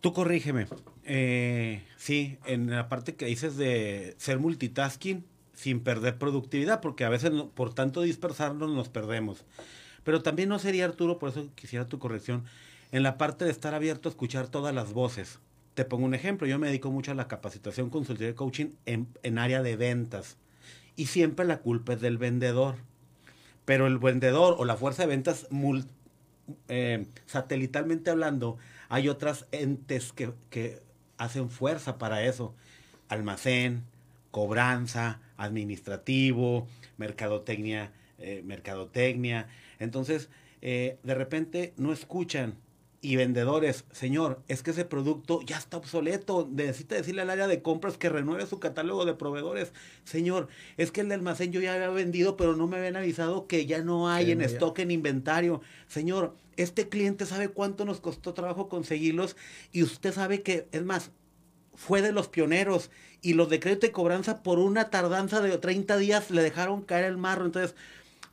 [0.00, 0.66] Tú corrígeme.
[1.04, 7.08] Eh, sí, en la parte que dices de ser multitasking sin perder productividad, porque a
[7.08, 9.44] veces por tanto dispersarnos nos perdemos.
[10.02, 12.44] Pero también no sería, Arturo, por eso quisiera tu corrección,
[12.92, 15.40] en la parte de estar abierto a escuchar todas las voces.
[15.74, 19.08] Te pongo un ejemplo, yo me dedico mucho a la capacitación, consultoría y coaching en,
[19.22, 20.38] en área de ventas.
[20.96, 22.76] Y siempre la culpa es del vendedor.
[23.66, 25.48] Pero el vendedor o la fuerza de ventas,
[26.68, 28.56] eh, satelitalmente hablando,
[28.88, 30.80] hay otras entes que, que
[31.18, 32.54] hacen fuerza para eso.
[33.08, 33.82] Almacén,
[34.30, 39.48] cobranza, administrativo, mercadotecnia, eh, mercadotecnia.
[39.78, 40.30] Entonces,
[40.62, 42.54] eh, de repente no escuchan
[43.06, 47.62] y vendedores, señor, es que ese producto ya está obsoleto, necesita decirle al área de
[47.62, 49.72] compras que renueve su catálogo de proveedores.
[50.02, 53.64] Señor, es que el almacén yo ya había vendido, pero no me habían avisado que
[53.64, 55.60] ya no hay en stock, en inventario.
[55.86, 59.36] Señor, este cliente sabe cuánto nos costó trabajo conseguirlos
[59.70, 61.12] y usted sabe que, es más,
[61.74, 62.90] fue de los pioneros
[63.22, 67.18] y los decretos de cobranza por una tardanza de 30 días le dejaron caer el
[67.18, 67.44] marro.
[67.44, 67.76] Entonces,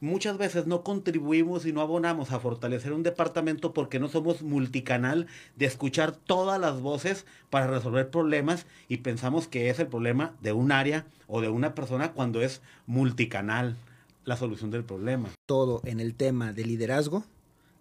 [0.03, 5.27] muchas veces no contribuimos y no abonamos a fortalecer un departamento porque no somos multicanal
[5.55, 10.51] de escuchar todas las voces para resolver problemas y pensamos que es el problema de
[10.51, 13.77] un área o de una persona cuando es multicanal
[14.25, 15.29] la solución del problema.
[15.45, 17.23] Todo en el tema de liderazgo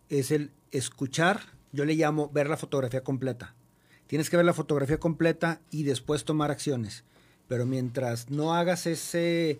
[0.08, 1.40] es el escuchar,
[1.72, 3.54] yo le llamo ver la fotografía completa.
[4.06, 7.02] Tienes que ver la fotografía completa y después tomar acciones.
[7.48, 9.58] Pero mientras no hagas ese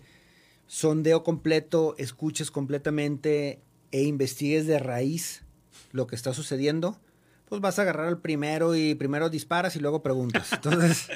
[0.67, 5.43] sondeo completo, escuches completamente e investigues de raíz
[5.91, 6.99] lo que está sucediendo,
[7.47, 10.49] pues vas a agarrar al primero y primero disparas y luego preguntas.
[10.53, 11.07] Entonces,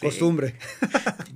[0.00, 0.56] costumbre.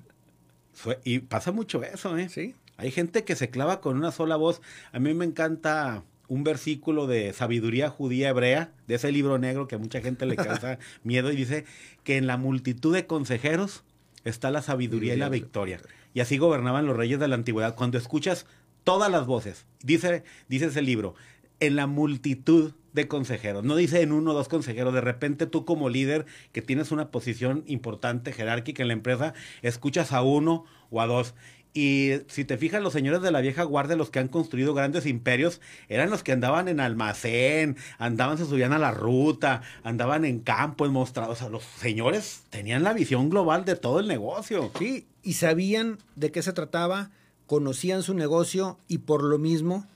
[1.04, 2.28] y pasa mucho eso, ¿eh?
[2.28, 2.54] Sí.
[2.76, 4.60] Hay gente que se clava con una sola voz.
[4.92, 9.74] A mí me encanta un versículo de sabiduría judía hebrea, de ese libro negro que
[9.74, 11.64] a mucha gente le causa miedo, y dice
[12.04, 13.82] que en la multitud de consejeros
[14.24, 15.80] está la sabiduría y la victoria.
[16.18, 17.76] Y así gobernaban los reyes de la antigüedad.
[17.76, 18.44] Cuando escuchas
[18.82, 21.14] todas las voces, dice, dice ese libro,
[21.60, 23.62] en la multitud de consejeros.
[23.62, 24.92] No dice en uno o dos consejeros.
[24.92, 30.10] De repente tú como líder que tienes una posición importante, jerárquica en la empresa, escuchas
[30.10, 31.36] a uno o a dos.
[31.74, 35.06] Y si te fijas, los señores de la vieja guardia, los que han construido grandes
[35.06, 40.40] imperios, eran los que andaban en almacén, andaban, se subían a la ruta, andaban en
[40.40, 41.38] campo, en mostrados.
[41.38, 44.72] O sea, los señores tenían la visión global de todo el negocio.
[44.78, 47.10] Sí, y sabían de qué se trataba,
[47.46, 49.86] conocían su negocio y por lo mismo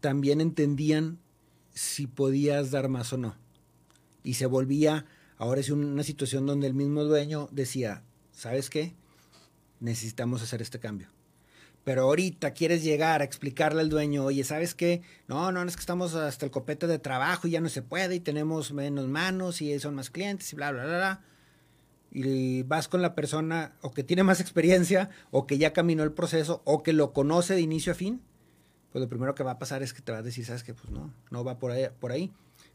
[0.00, 1.18] también entendían
[1.72, 3.36] si podías dar más o no.
[4.24, 5.06] Y se volvía,
[5.38, 8.02] ahora es una situación donde el mismo dueño decía,
[8.32, 8.94] ¿sabes qué?
[9.78, 11.08] Necesitamos hacer este cambio
[11.84, 15.02] pero ahorita quieres llegar a explicarle al dueño, oye, ¿sabes qué?
[15.28, 18.16] No, no, es que estamos hasta el copete de trabajo y ya no se puede
[18.16, 21.24] y tenemos menos manos y son más clientes y bla, bla, bla, bla.
[22.12, 26.12] Y vas con la persona o que tiene más experiencia o que ya caminó el
[26.12, 28.20] proceso o que lo conoce de inicio a fin,
[28.92, 30.74] pues lo primero que va a pasar es que te va a decir, ¿sabes qué?
[30.74, 31.86] Pues no, no va por ahí.
[31.98, 32.32] Por ahí.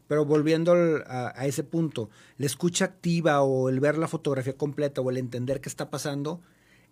[0.08, 0.74] Pero volviendo
[1.06, 5.18] a, a ese punto, la escucha activa o el ver la fotografía completa o el
[5.18, 6.40] entender qué está pasando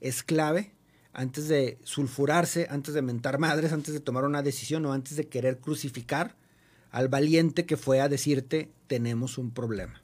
[0.00, 0.74] es clave
[1.14, 5.28] antes de sulfurarse, antes de mentar madres, antes de tomar una decisión o antes de
[5.28, 6.36] querer crucificar
[6.90, 10.03] al valiente que fue a decirte tenemos un problema.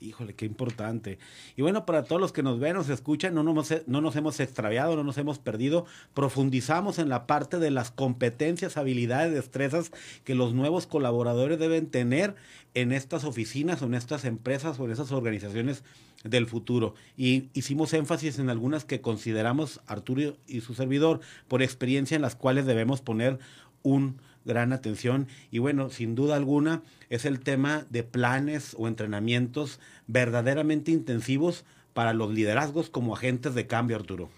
[0.00, 1.18] Híjole, qué importante.
[1.56, 4.40] Y bueno, para todos los que nos ven, nos escuchan, no nos, no nos hemos
[4.40, 5.86] extraviado, no nos hemos perdido.
[6.14, 9.92] Profundizamos en la parte de las competencias, habilidades, destrezas
[10.24, 12.34] que los nuevos colaboradores deben tener
[12.74, 15.84] en estas oficinas o en estas empresas o en esas organizaciones
[16.24, 16.94] del futuro.
[17.16, 22.34] Y hicimos énfasis en algunas que consideramos Arturo y su servidor por experiencia en las
[22.34, 23.38] cuales debemos poner
[23.82, 25.28] un gran atención.
[25.50, 32.12] Y bueno, sin duda alguna es el tema de planes o entrenamientos verdaderamente intensivos para
[32.12, 34.30] los liderazgos como agentes de cambio, Arturo.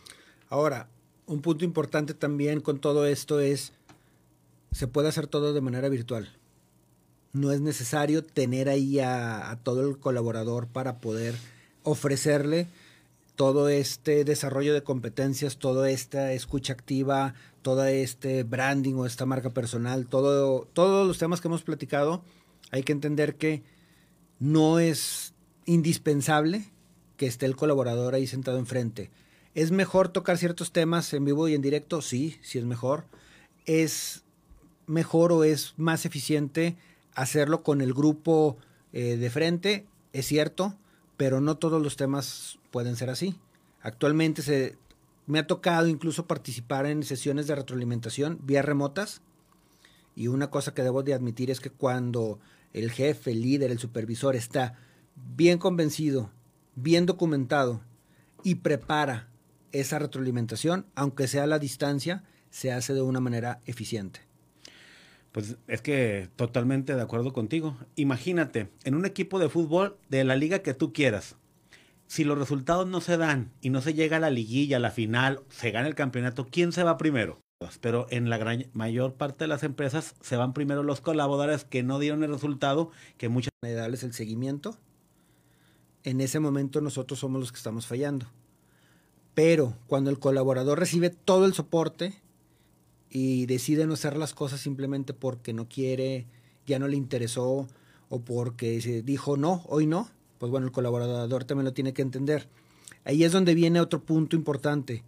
[0.48, 0.88] Ahora,
[1.26, 3.72] un punto importante también con todo esto es,
[4.72, 6.28] se puede hacer todo de manera virtual.
[7.32, 11.34] No es necesario tener ahí a, a todo el colaborador para poder
[11.82, 12.68] ofrecerle
[13.37, 19.51] todo este desarrollo de competencias, toda esta escucha activa, todo este branding o esta marca
[19.51, 22.24] personal, todo, todos los temas que hemos platicado,
[22.70, 23.62] hay que entender que
[24.39, 25.34] no es
[25.66, 26.64] indispensable
[27.16, 29.11] que esté el colaborador ahí sentado enfrente.
[29.55, 32.03] ¿Es mejor tocar ciertos temas en vivo y en directo?
[32.03, 33.05] Sí, sí es mejor.
[33.64, 34.24] ¿Es
[34.87, 36.76] mejor o es más eficiente
[37.14, 38.59] hacerlo con el grupo
[38.93, 39.87] eh, de frente?
[40.12, 40.76] Es cierto
[41.17, 43.39] pero no todos los temas pueden ser así.
[43.81, 44.77] Actualmente se,
[45.27, 49.23] me ha tocado incluso participar en sesiones de retroalimentación vía remotas
[50.14, 52.39] y una cosa que debo de admitir es que cuando
[52.73, 54.79] el jefe, el líder, el supervisor está
[55.37, 56.31] bien convencido,
[56.75, 57.83] bien documentado
[58.43, 59.29] y prepara
[59.73, 64.26] esa retroalimentación, aunque sea a la distancia, se hace de una manera eficiente.
[65.37, 67.76] Pues es que totalmente de acuerdo contigo.
[67.95, 71.37] Imagínate, en un equipo de fútbol de la liga que tú quieras,
[72.07, 74.91] si los resultados no se dan y no se llega a la liguilla, a la
[74.91, 77.39] final, se gana el campeonato, ¿quién se va primero?
[77.82, 81.82] Pero en la gran mayor parte de las empresas se van primero los colaboradores que
[81.82, 84.78] no dieron el resultado, que muchas de darles el seguimiento.
[86.03, 88.24] En ese momento nosotros somos los que estamos fallando.
[89.34, 92.22] Pero cuando el colaborador recibe todo el soporte
[93.19, 96.27] y decide no hacer las cosas simplemente porque no quiere,
[96.67, 97.67] ya no le interesó
[98.11, 102.03] o porque se dijo no, hoy no, pues bueno, el colaborador también lo tiene que
[102.03, 102.47] entender.
[103.07, 105.03] Ahí es donde viene otro punto importante.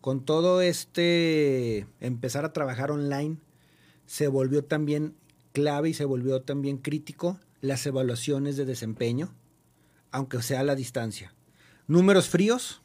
[0.00, 3.38] Con todo este empezar a trabajar online,
[4.06, 5.16] se volvió también
[5.52, 9.34] clave y se volvió también crítico las evaluaciones de desempeño,
[10.12, 11.34] aunque sea a la distancia.
[11.88, 12.82] Números fríos,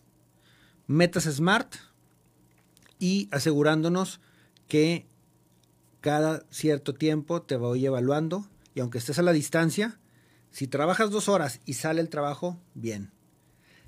[0.87, 1.75] metas smart
[2.97, 4.19] y asegurándonos
[4.67, 5.05] que
[6.01, 9.99] cada cierto tiempo te voy evaluando y aunque estés a la distancia,
[10.51, 13.11] si trabajas dos horas y sale el trabajo, bien.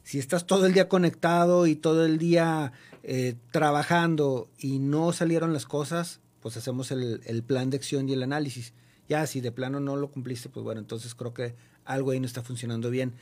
[0.04, 2.72] Si estás todo el día conectado y todo el día
[3.04, 8.24] eh, trabajando y no salieron las cosas, pues hacemos el, plan de acción y el
[8.24, 8.74] análisis.
[9.10, 11.56] Ya, si de plano no lo cumpliste, pues bueno, entonces creo que
[11.86, 13.14] algo ahí no está funcionando bien.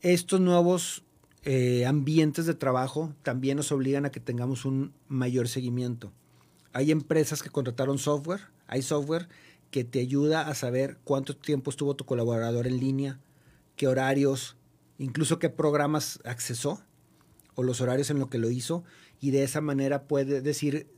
[0.00, 1.02] Estos nuevos
[1.44, 6.12] eh, ambientes de trabajo también nos obligan a que tengamos un mayor seguimiento.
[6.72, 9.28] Hay empresas que contrataron software, hay software
[9.70, 13.20] que te ayuda a saber cuánto tiempo estuvo tu colaborador en línea,
[13.76, 14.56] qué horarios,
[14.98, 16.82] incluso qué programas accesó
[17.54, 18.84] o los horarios en lo que lo hizo
[19.20, 20.90] y de esa manera puede decir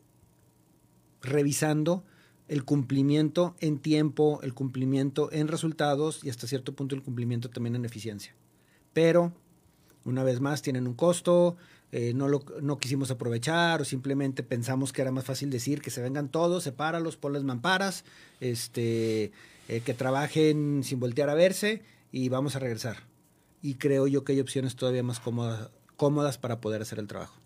[1.23, 2.05] revisando
[2.49, 7.77] el cumplimiento en tiempo, el cumplimiento en resultados y hasta cierto punto el cumplimiento también
[7.77, 8.35] en eficiencia.
[8.93, 9.33] Pero
[10.05, 11.57] una vez más tienen un costo,
[11.97, 15.93] eh, no lo no quisimos aprovechar o simplemente pensamos que era más fácil decir que
[15.93, 18.05] se vengan todos, sepáralos, ponles mamparas,
[18.41, 19.31] este,
[19.69, 23.05] eh, que trabajen sin voltear a verse y vamos a regresar.
[23.63, 27.39] Y creo yo que hay opciones todavía más cómodas, cómodas para poder hacer el trabajo.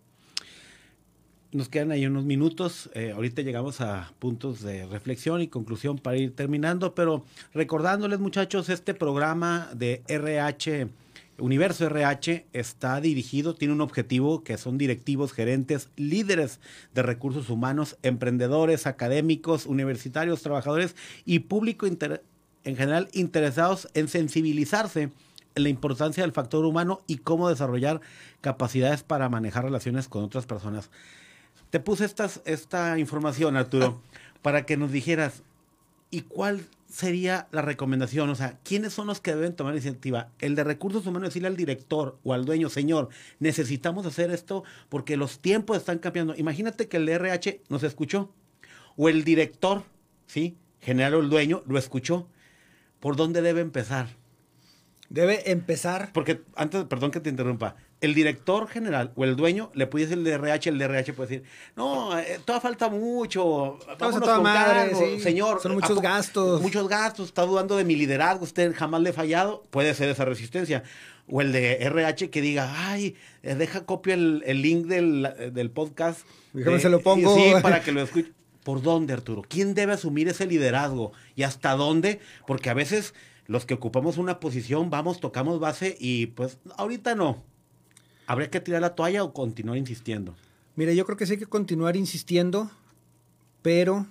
[1.52, 2.88] Nos quedan ahí unos minutos.
[2.94, 7.22] Eh, ahorita llegamos a puntos de reflexión y conclusión para ir terminando, pero
[7.52, 10.88] recordándoles, muchachos, este programa de RH
[11.38, 16.58] Universo RH está dirigido, tiene un objetivo que son directivos, gerentes, líderes
[16.94, 25.12] de recursos humanos, emprendedores, académicos, universitarios, trabajadores y público en general interesados en sensibilizarse
[25.54, 28.00] en la importancia del factor humano y cómo desarrollar
[28.40, 30.90] capacidades para manejar relaciones con otras personas.
[31.70, 34.00] Te puse estas, esta información, Arturo,
[34.42, 35.42] para que nos dijeras,
[36.10, 38.30] ¿y cuál sería la recomendación?
[38.30, 40.30] O sea, ¿quiénes son los que deben tomar iniciativa?
[40.38, 43.08] El de recursos humanos, decirle al director o al dueño, señor,
[43.38, 46.34] necesitamos hacer esto porque los tiempos están cambiando.
[46.36, 48.32] Imagínate que el RH nos escuchó
[48.96, 49.84] o el director,
[50.26, 50.56] ¿sí?
[50.80, 52.28] General o el dueño lo escuchó.
[53.00, 54.08] ¿Por dónde debe empezar?
[55.08, 56.10] Debe empezar.
[56.12, 60.18] Porque antes, perdón que te interrumpa, el director general o el dueño le puede decir
[60.18, 65.60] el DRH, el DRH puede decir, no, eh, todavía falta mucho, vamos con madre, señor.
[65.60, 66.62] Son muchos gastos.
[66.62, 70.24] Muchos gastos, está dudando de mi liderazgo, usted jamás le ha fallado, puede ser esa
[70.24, 70.84] resistencia.
[71.30, 76.20] O el de RH que diga, ay, eh, deja copia el, link del, del podcast.
[76.54, 77.36] Déjame se lo pongo.
[77.36, 78.32] Sí, para que lo escuche.
[78.64, 79.42] ¿Por dónde, Arturo?
[79.46, 81.12] ¿Quién debe asumir ese liderazgo?
[81.34, 82.20] ¿Y hasta dónde?
[82.46, 83.14] Porque a veces
[83.46, 87.42] los que ocupamos una posición vamos, tocamos base y pues ahorita no.
[88.28, 90.36] ¿Habría que tirar la toalla o continuar insistiendo?
[90.76, 92.70] Mira, yo creo que sí hay que continuar insistiendo,
[93.62, 94.06] pero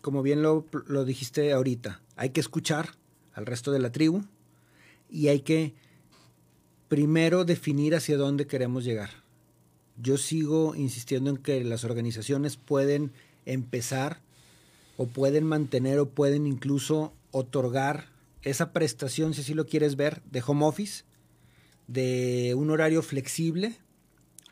[0.00, 2.94] como bien lo, lo dijiste ahorita, hay que escuchar
[3.34, 4.24] al resto de la tribu
[5.10, 5.74] y hay que
[6.88, 9.10] primero definir hacia dónde queremos llegar.
[9.98, 13.12] Yo sigo insistiendo en que las organizaciones pueden
[13.44, 14.22] empezar
[14.96, 18.06] o pueden mantener o pueden incluso otorgar
[18.40, 21.04] esa prestación, si así lo quieres ver, de home office,
[21.86, 23.76] de un horario flexible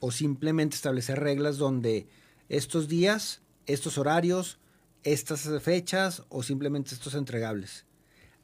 [0.00, 2.08] o simplemente establecer reglas donde
[2.48, 4.58] estos días, estos horarios,
[5.02, 7.86] estas fechas o simplemente estos entregables.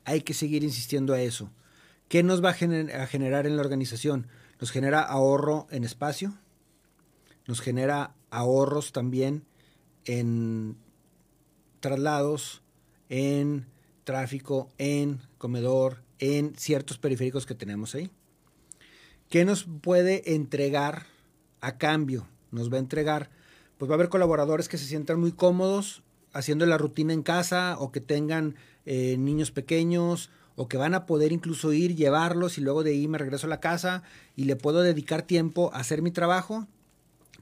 [0.05, 1.51] Hay que seguir insistiendo a eso.
[2.09, 4.29] ¿Qué nos va a, generar en la organización?
[4.61, 6.39] Nos genera ahorro en espacio,
[7.47, 9.45] nos genera ahorros también
[10.05, 10.77] en
[11.81, 12.63] traslados,
[13.09, 13.67] en
[14.05, 18.11] tráfico, en comedor, en ciertos periféricos que tenemos ahí.
[19.31, 21.07] ¿Qué nos puede entregar
[21.61, 22.27] a cambio?
[22.51, 23.31] Nos va a entregar,
[23.79, 26.03] pues va a haber colaboradores que se sientan muy cómodos
[26.33, 31.07] haciendo la rutina en casa o que tengan eh, niños pequeños o que van a
[31.07, 34.03] poder incluso ir, llevarlos y luego de ahí me regreso a la casa
[34.37, 36.67] y le puedo dedicar tiempo a hacer mi trabajo,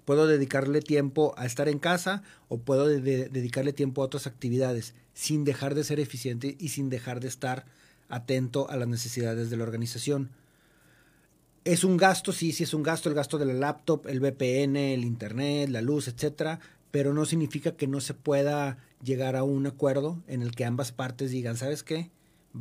[0.04, 5.44] puedo dedicarle tiempo a estar en casa o puedo dedicarle tiempo a otras actividades sin
[5.44, 7.64] dejar de ser eficiente y sin dejar de estar
[8.08, 10.30] atento a las necesidades de la organización.
[11.64, 14.76] Es un gasto, sí, sí es un gasto, el gasto de la laptop, el VPN,
[14.76, 16.60] el internet, la luz, etcétera,
[16.90, 20.92] pero no significa que no se pueda llegar a un acuerdo en el que ambas
[20.92, 22.10] partes digan, ¿sabes qué?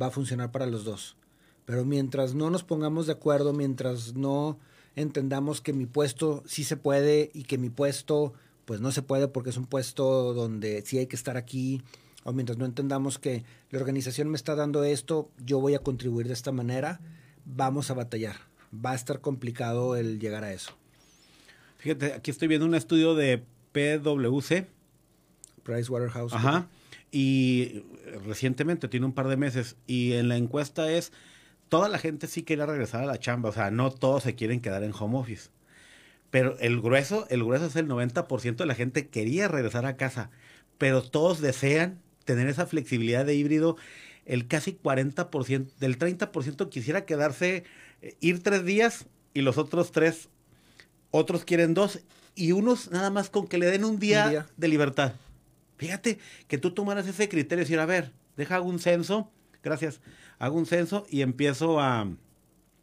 [0.00, 1.18] Va a funcionar para los dos.
[1.66, 4.58] Pero mientras no nos pongamos de acuerdo, mientras no
[4.96, 8.32] entendamos que mi puesto sí se puede y que mi puesto
[8.64, 11.82] pues no se puede porque es un puesto donde sí hay que estar aquí,
[12.22, 16.26] o mientras no entendamos que la organización me está dando esto, yo voy a contribuir
[16.26, 17.02] de esta manera,
[17.44, 18.53] vamos a batallar.
[18.74, 20.76] Va a estar complicado el llegar a eso.
[21.78, 24.66] Fíjate, aquí estoy viendo un estudio de PwC.
[25.62, 26.32] Pricewaterhouse.
[26.32, 26.68] Ajá.
[27.10, 27.84] Y
[28.26, 31.12] recientemente, tiene un par de meses, y en la encuesta es,
[31.68, 34.60] toda la gente sí quiere regresar a la chamba, o sea, no todos se quieren
[34.60, 35.50] quedar en home office.
[36.30, 40.30] Pero el grueso, el grueso es el 90% de la gente quería regresar a casa,
[40.78, 43.76] pero todos desean tener esa flexibilidad de híbrido,
[44.26, 47.64] el casi 40%, del 30% quisiera quedarse,
[48.02, 50.28] eh, ir tres días y los otros tres,
[51.10, 52.00] otros quieren dos
[52.34, 55.12] y unos nada más con que le den un día, de libertad.
[55.76, 56.18] Fíjate
[56.48, 59.30] que tú tomaras ese criterio y decir, a ver, deja un censo,
[59.62, 60.00] gracias,
[60.38, 62.08] hago un censo y empiezo a,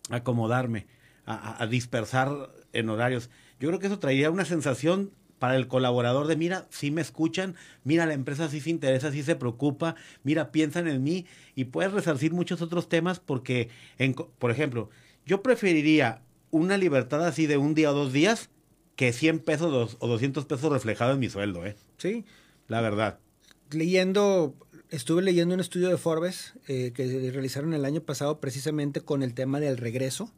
[0.10, 0.88] acomodarme,
[1.26, 3.30] a, a dispersar en horarios.
[3.60, 5.12] Yo creo que eso traería una sensación
[5.42, 9.24] para el colaborador de, mira, si me escuchan, mira, la empresa sí se interesa, sí
[9.24, 11.26] se preocupa, mira, piensan en mí
[11.56, 14.92] y puedes resarcir muchos otros temas porque, en, por ejemplo,
[15.26, 16.22] yo preferiría
[16.52, 18.52] una libertad así de un día o dos días
[18.96, 21.76] que 100 pesos o 200 pesos reflejados en mi sueldo, ¿eh?
[21.98, 22.24] Sí.
[22.68, 23.18] La verdad.
[23.72, 24.54] Leyendo,
[24.92, 29.34] estuve leyendo un estudio de Forbes eh, que realizaron el año pasado precisamente con el
[29.34, 30.32] tema del regreso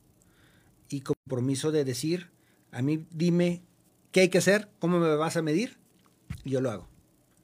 [0.88, 2.30] y compromiso de decir,
[2.72, 3.64] a mí dime
[4.14, 4.70] ¿Qué hay que hacer?
[4.78, 5.80] ¿Cómo me vas a medir?
[6.46, 6.88] yo lo hago.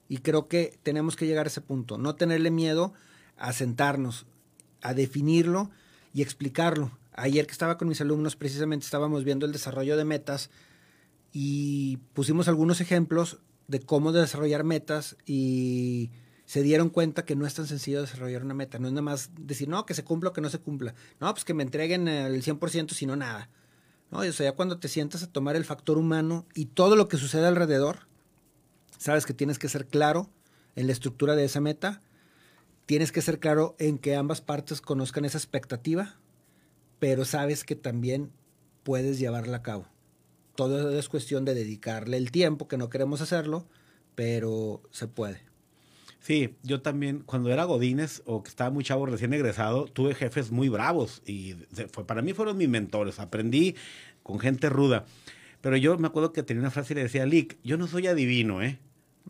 [0.07, 1.97] Y creo que tenemos que llegar a ese punto.
[1.97, 2.93] No tenerle miedo
[3.37, 4.27] a sentarnos,
[4.81, 5.71] a definirlo
[6.13, 6.91] y explicarlo.
[7.13, 10.51] Ayer que estaba con mis alumnos, precisamente estábamos viendo el desarrollo de metas
[11.31, 16.11] y pusimos algunos ejemplos de cómo desarrollar metas y
[16.45, 18.77] se dieron cuenta que no es tan sencillo desarrollar una meta.
[18.77, 20.93] No es nada más decir, no, que se cumpla o que no se cumpla.
[21.19, 23.49] No, pues que me entreguen el 100% si no nada.
[24.11, 24.19] ¿No?
[24.19, 27.17] O sea, ya cuando te sientas a tomar el factor humano y todo lo que
[27.17, 28.07] sucede alrededor,
[28.97, 30.29] sabes que tienes que ser claro
[30.75, 32.01] en la estructura de esa meta,
[32.85, 36.17] tienes que ser claro en que ambas partes conozcan esa expectativa,
[36.99, 38.31] pero sabes que también
[38.83, 39.87] puedes llevarla a cabo.
[40.55, 43.67] Todo es cuestión de dedicarle el tiempo, que no queremos hacerlo,
[44.15, 45.48] pero se puede.
[46.19, 50.51] Sí, yo también, cuando era Godínez o que estaba muy chavo recién egresado, tuve jefes
[50.51, 51.55] muy bravos y
[51.91, 53.19] fue, para mí fueron mis mentores.
[53.19, 53.75] Aprendí
[54.21, 55.05] con gente ruda.
[55.61, 58.07] Pero yo me acuerdo que tenía una frase y le decía, Lick, yo no soy
[58.07, 58.79] adivino, ¿eh?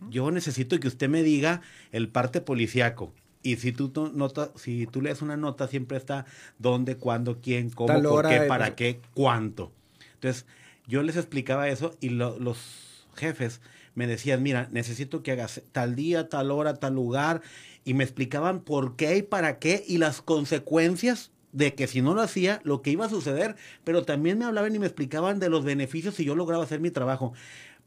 [0.10, 1.62] Yo necesito que usted me diga
[1.92, 3.14] el parte policiaco.
[3.42, 6.26] Y si tú nota, si tú lees una nota, siempre está
[6.58, 9.72] dónde, cuándo, quién, cómo, por qué, para qué, cuánto.
[10.16, 10.46] Entonces,
[10.88, 13.62] yo les explicaba eso y los jefes
[14.00, 17.42] me decían, mira, necesito que hagas tal día, tal hora, tal lugar,
[17.84, 22.14] y me explicaban por qué y para qué y las consecuencias de que si no
[22.14, 25.50] lo hacía, lo que iba a suceder, pero también me hablaban y me explicaban de
[25.50, 27.34] los beneficios si yo lograba hacer mi trabajo.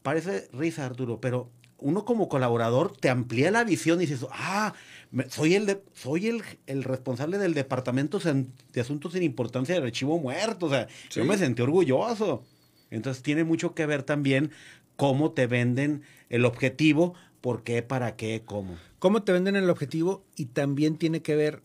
[0.03, 1.49] Parece risa, Arturo, pero
[1.79, 4.75] uno como colaborador te amplía la visión y dices, ah,
[5.29, 10.19] soy el de, soy el, el, responsable del departamento de asuntos sin importancia del archivo
[10.19, 10.67] muerto.
[10.67, 12.43] O sea, yo me sentí orgulloso.
[12.93, 14.51] Entonces tiene mucho que ver también
[14.95, 18.77] cómo te venden el objetivo, por qué, para qué, cómo.
[18.99, 21.61] Cómo te venden el objetivo y también tiene que ver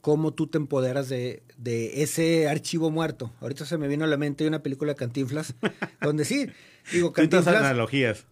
[0.00, 3.32] cómo tú te empoderas de, de ese archivo muerto.
[3.40, 5.54] Ahorita se me vino a la mente una película de Cantinflas,
[6.02, 6.48] donde sí,
[6.92, 7.56] digo, Cantinflas...
[7.56, 8.26] analogías.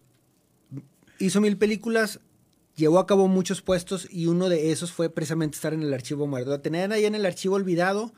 [1.17, 2.19] Hizo mil películas,
[2.75, 6.27] llevó a cabo muchos puestos y uno de esos fue precisamente estar en el archivo
[6.27, 6.49] muerto.
[6.49, 8.13] Lo tenían ahí en el archivo olvidado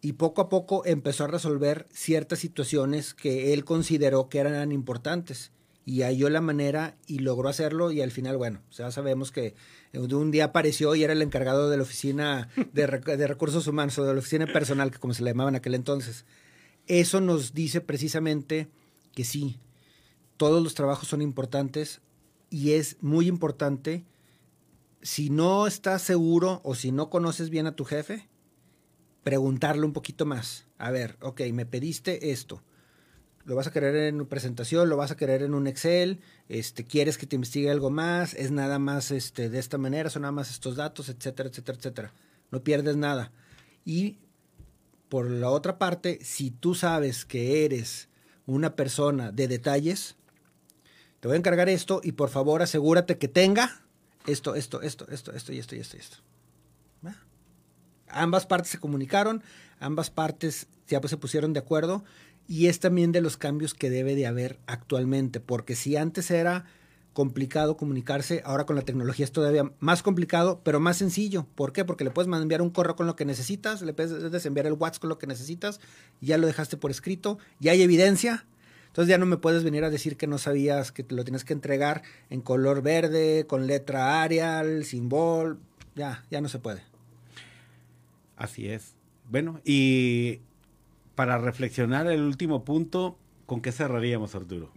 [0.00, 5.52] y poco a poco empezó a resolver ciertas situaciones que él consideró que eran importantes
[5.86, 9.54] y halló la manera y logró hacerlo y al final, bueno, ya sabemos que
[9.94, 14.12] un día apareció y era el encargado de la oficina de, recursos humanos o de
[14.12, 16.26] la oficina personal, que como se le llamaba en aquel entonces.
[16.88, 18.68] Eso nos dice precisamente
[19.12, 19.60] que sí,
[20.36, 22.00] todos los trabajos son importantes
[22.50, 24.04] y es muy importante,
[25.02, 28.28] si no estás seguro o si no conoces bien a tu jefe,
[29.22, 30.66] preguntarle un poquito más.
[30.78, 32.64] A ver, ok, me pediste esto.
[33.46, 34.88] ¿Lo vas a querer en presentación?
[34.88, 36.18] ¿Lo vas a querer en un Excel?
[36.48, 38.34] Este, ¿Quieres que te investigue algo más?
[38.34, 40.10] ¿Es nada más este, de esta manera?
[40.10, 41.08] ¿Son nada más estos datos?
[41.08, 42.12] Etcétera, etcétera, etcétera.
[42.50, 43.30] No pierdes nada.
[43.84, 44.18] Y
[45.08, 48.08] por la otra parte, si tú sabes que eres
[48.46, 50.16] una persona de detalles,
[51.20, 53.80] te voy a encargar esto y por favor asegúrate que tenga
[54.26, 56.16] esto, esto, esto, esto, esto y esto y esto y esto.
[58.16, 59.42] Ambas partes se comunicaron,
[59.78, 62.04] ambas partes ya pues se pusieron de acuerdo
[62.48, 66.64] y es también de los cambios que debe de haber actualmente, porque si antes era
[67.12, 71.46] complicado comunicarse, ahora con la tecnología es todavía más complicado, pero más sencillo.
[71.54, 71.82] ¿Por qué?
[71.82, 75.00] Porque le puedes enviar un correo con lo que necesitas, le puedes enviar el WhatsApp
[75.00, 75.80] con lo que necesitas,
[76.20, 78.44] ya lo dejaste por escrito, ya hay evidencia,
[78.88, 81.44] entonces ya no me puedes venir a decir que no sabías que te lo tienes
[81.44, 85.56] que entregar en color verde, con letra Arial, símbolo,
[85.94, 86.95] ya, ya no se puede.
[88.36, 88.94] Así es.
[89.28, 90.40] Bueno, y
[91.14, 94.70] para reflexionar el último punto, ¿con qué cerraríamos, Arturo?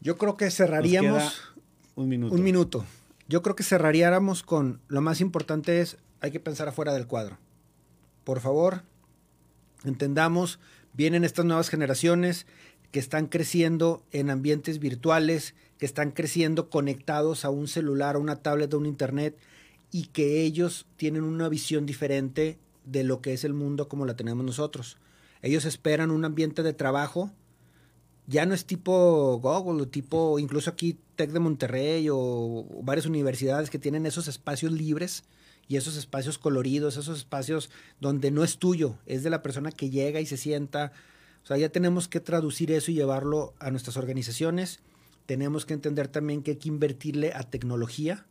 [0.00, 1.54] Yo creo que cerraríamos
[1.94, 2.34] un minuto.
[2.34, 2.84] Un minuto.
[3.28, 7.38] Yo creo que cerraríamos con lo más importante es hay que pensar afuera del cuadro.
[8.24, 8.82] Por favor,
[9.84, 10.58] entendamos,
[10.92, 12.46] vienen estas nuevas generaciones
[12.90, 18.36] que están creciendo en ambientes virtuales, que están creciendo conectados a un celular, a una
[18.36, 19.38] tablet, a un internet
[19.90, 24.16] y que ellos tienen una visión diferente de lo que es el mundo como la
[24.16, 24.98] tenemos nosotros.
[25.40, 27.32] Ellos esperan un ambiente de trabajo
[28.26, 33.78] ya no es tipo Google tipo incluso aquí Tec de Monterrey o varias universidades que
[33.78, 35.24] tienen esos espacios libres
[35.68, 37.70] y esos espacios coloridos, esos espacios
[38.00, 40.92] donde no es tuyo, es de la persona que llega y se sienta.
[41.42, 44.80] O sea, ya tenemos que traducir eso y llevarlo a nuestras organizaciones.
[45.26, 48.26] Tenemos que entender también que hay que invertirle a tecnología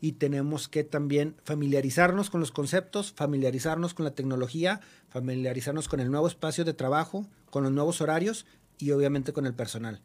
[0.00, 6.10] y tenemos que también familiarizarnos con los conceptos, familiarizarnos con la tecnología, familiarizarnos con el
[6.10, 8.46] nuevo espacio de trabajo, con los nuevos horarios
[8.78, 10.00] y obviamente con el personal.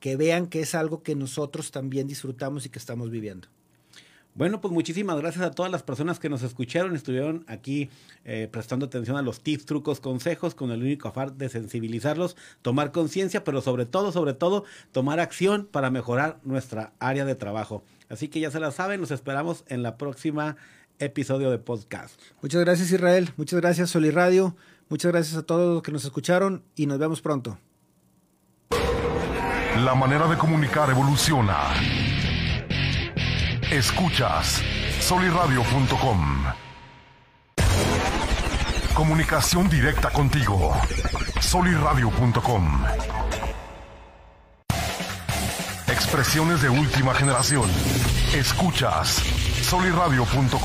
[0.00, 3.48] Que vean que es algo que nosotros también disfrutamos y que estamos viviendo.
[4.36, 7.88] Bueno, pues muchísimas gracias a todas las personas que nos escucharon, estuvieron aquí
[8.26, 12.92] eh, prestando atención a los tips, trucos, consejos, con el único afán de sensibilizarlos, tomar
[12.92, 17.82] conciencia, pero sobre todo, sobre todo, tomar acción para mejorar nuestra área de trabajo.
[18.08, 20.56] Así que ya se la saben, nos esperamos en la próxima
[20.98, 22.20] episodio de podcast.
[22.42, 24.56] Muchas gracias Israel, muchas gracias Soli Radio,
[24.88, 27.58] muchas gracias a todos los que nos escucharon y nos vemos pronto.
[28.70, 31.74] La manera de comunicar evoluciona.
[33.70, 34.62] Escuchas
[35.00, 36.44] soliradio.com.
[38.94, 40.72] Comunicación directa contigo.
[41.40, 42.84] soliradio.com.
[46.06, 47.68] Expresiones de última generación.
[48.32, 49.20] Escuchas
[49.62, 50.56] soliradio.com.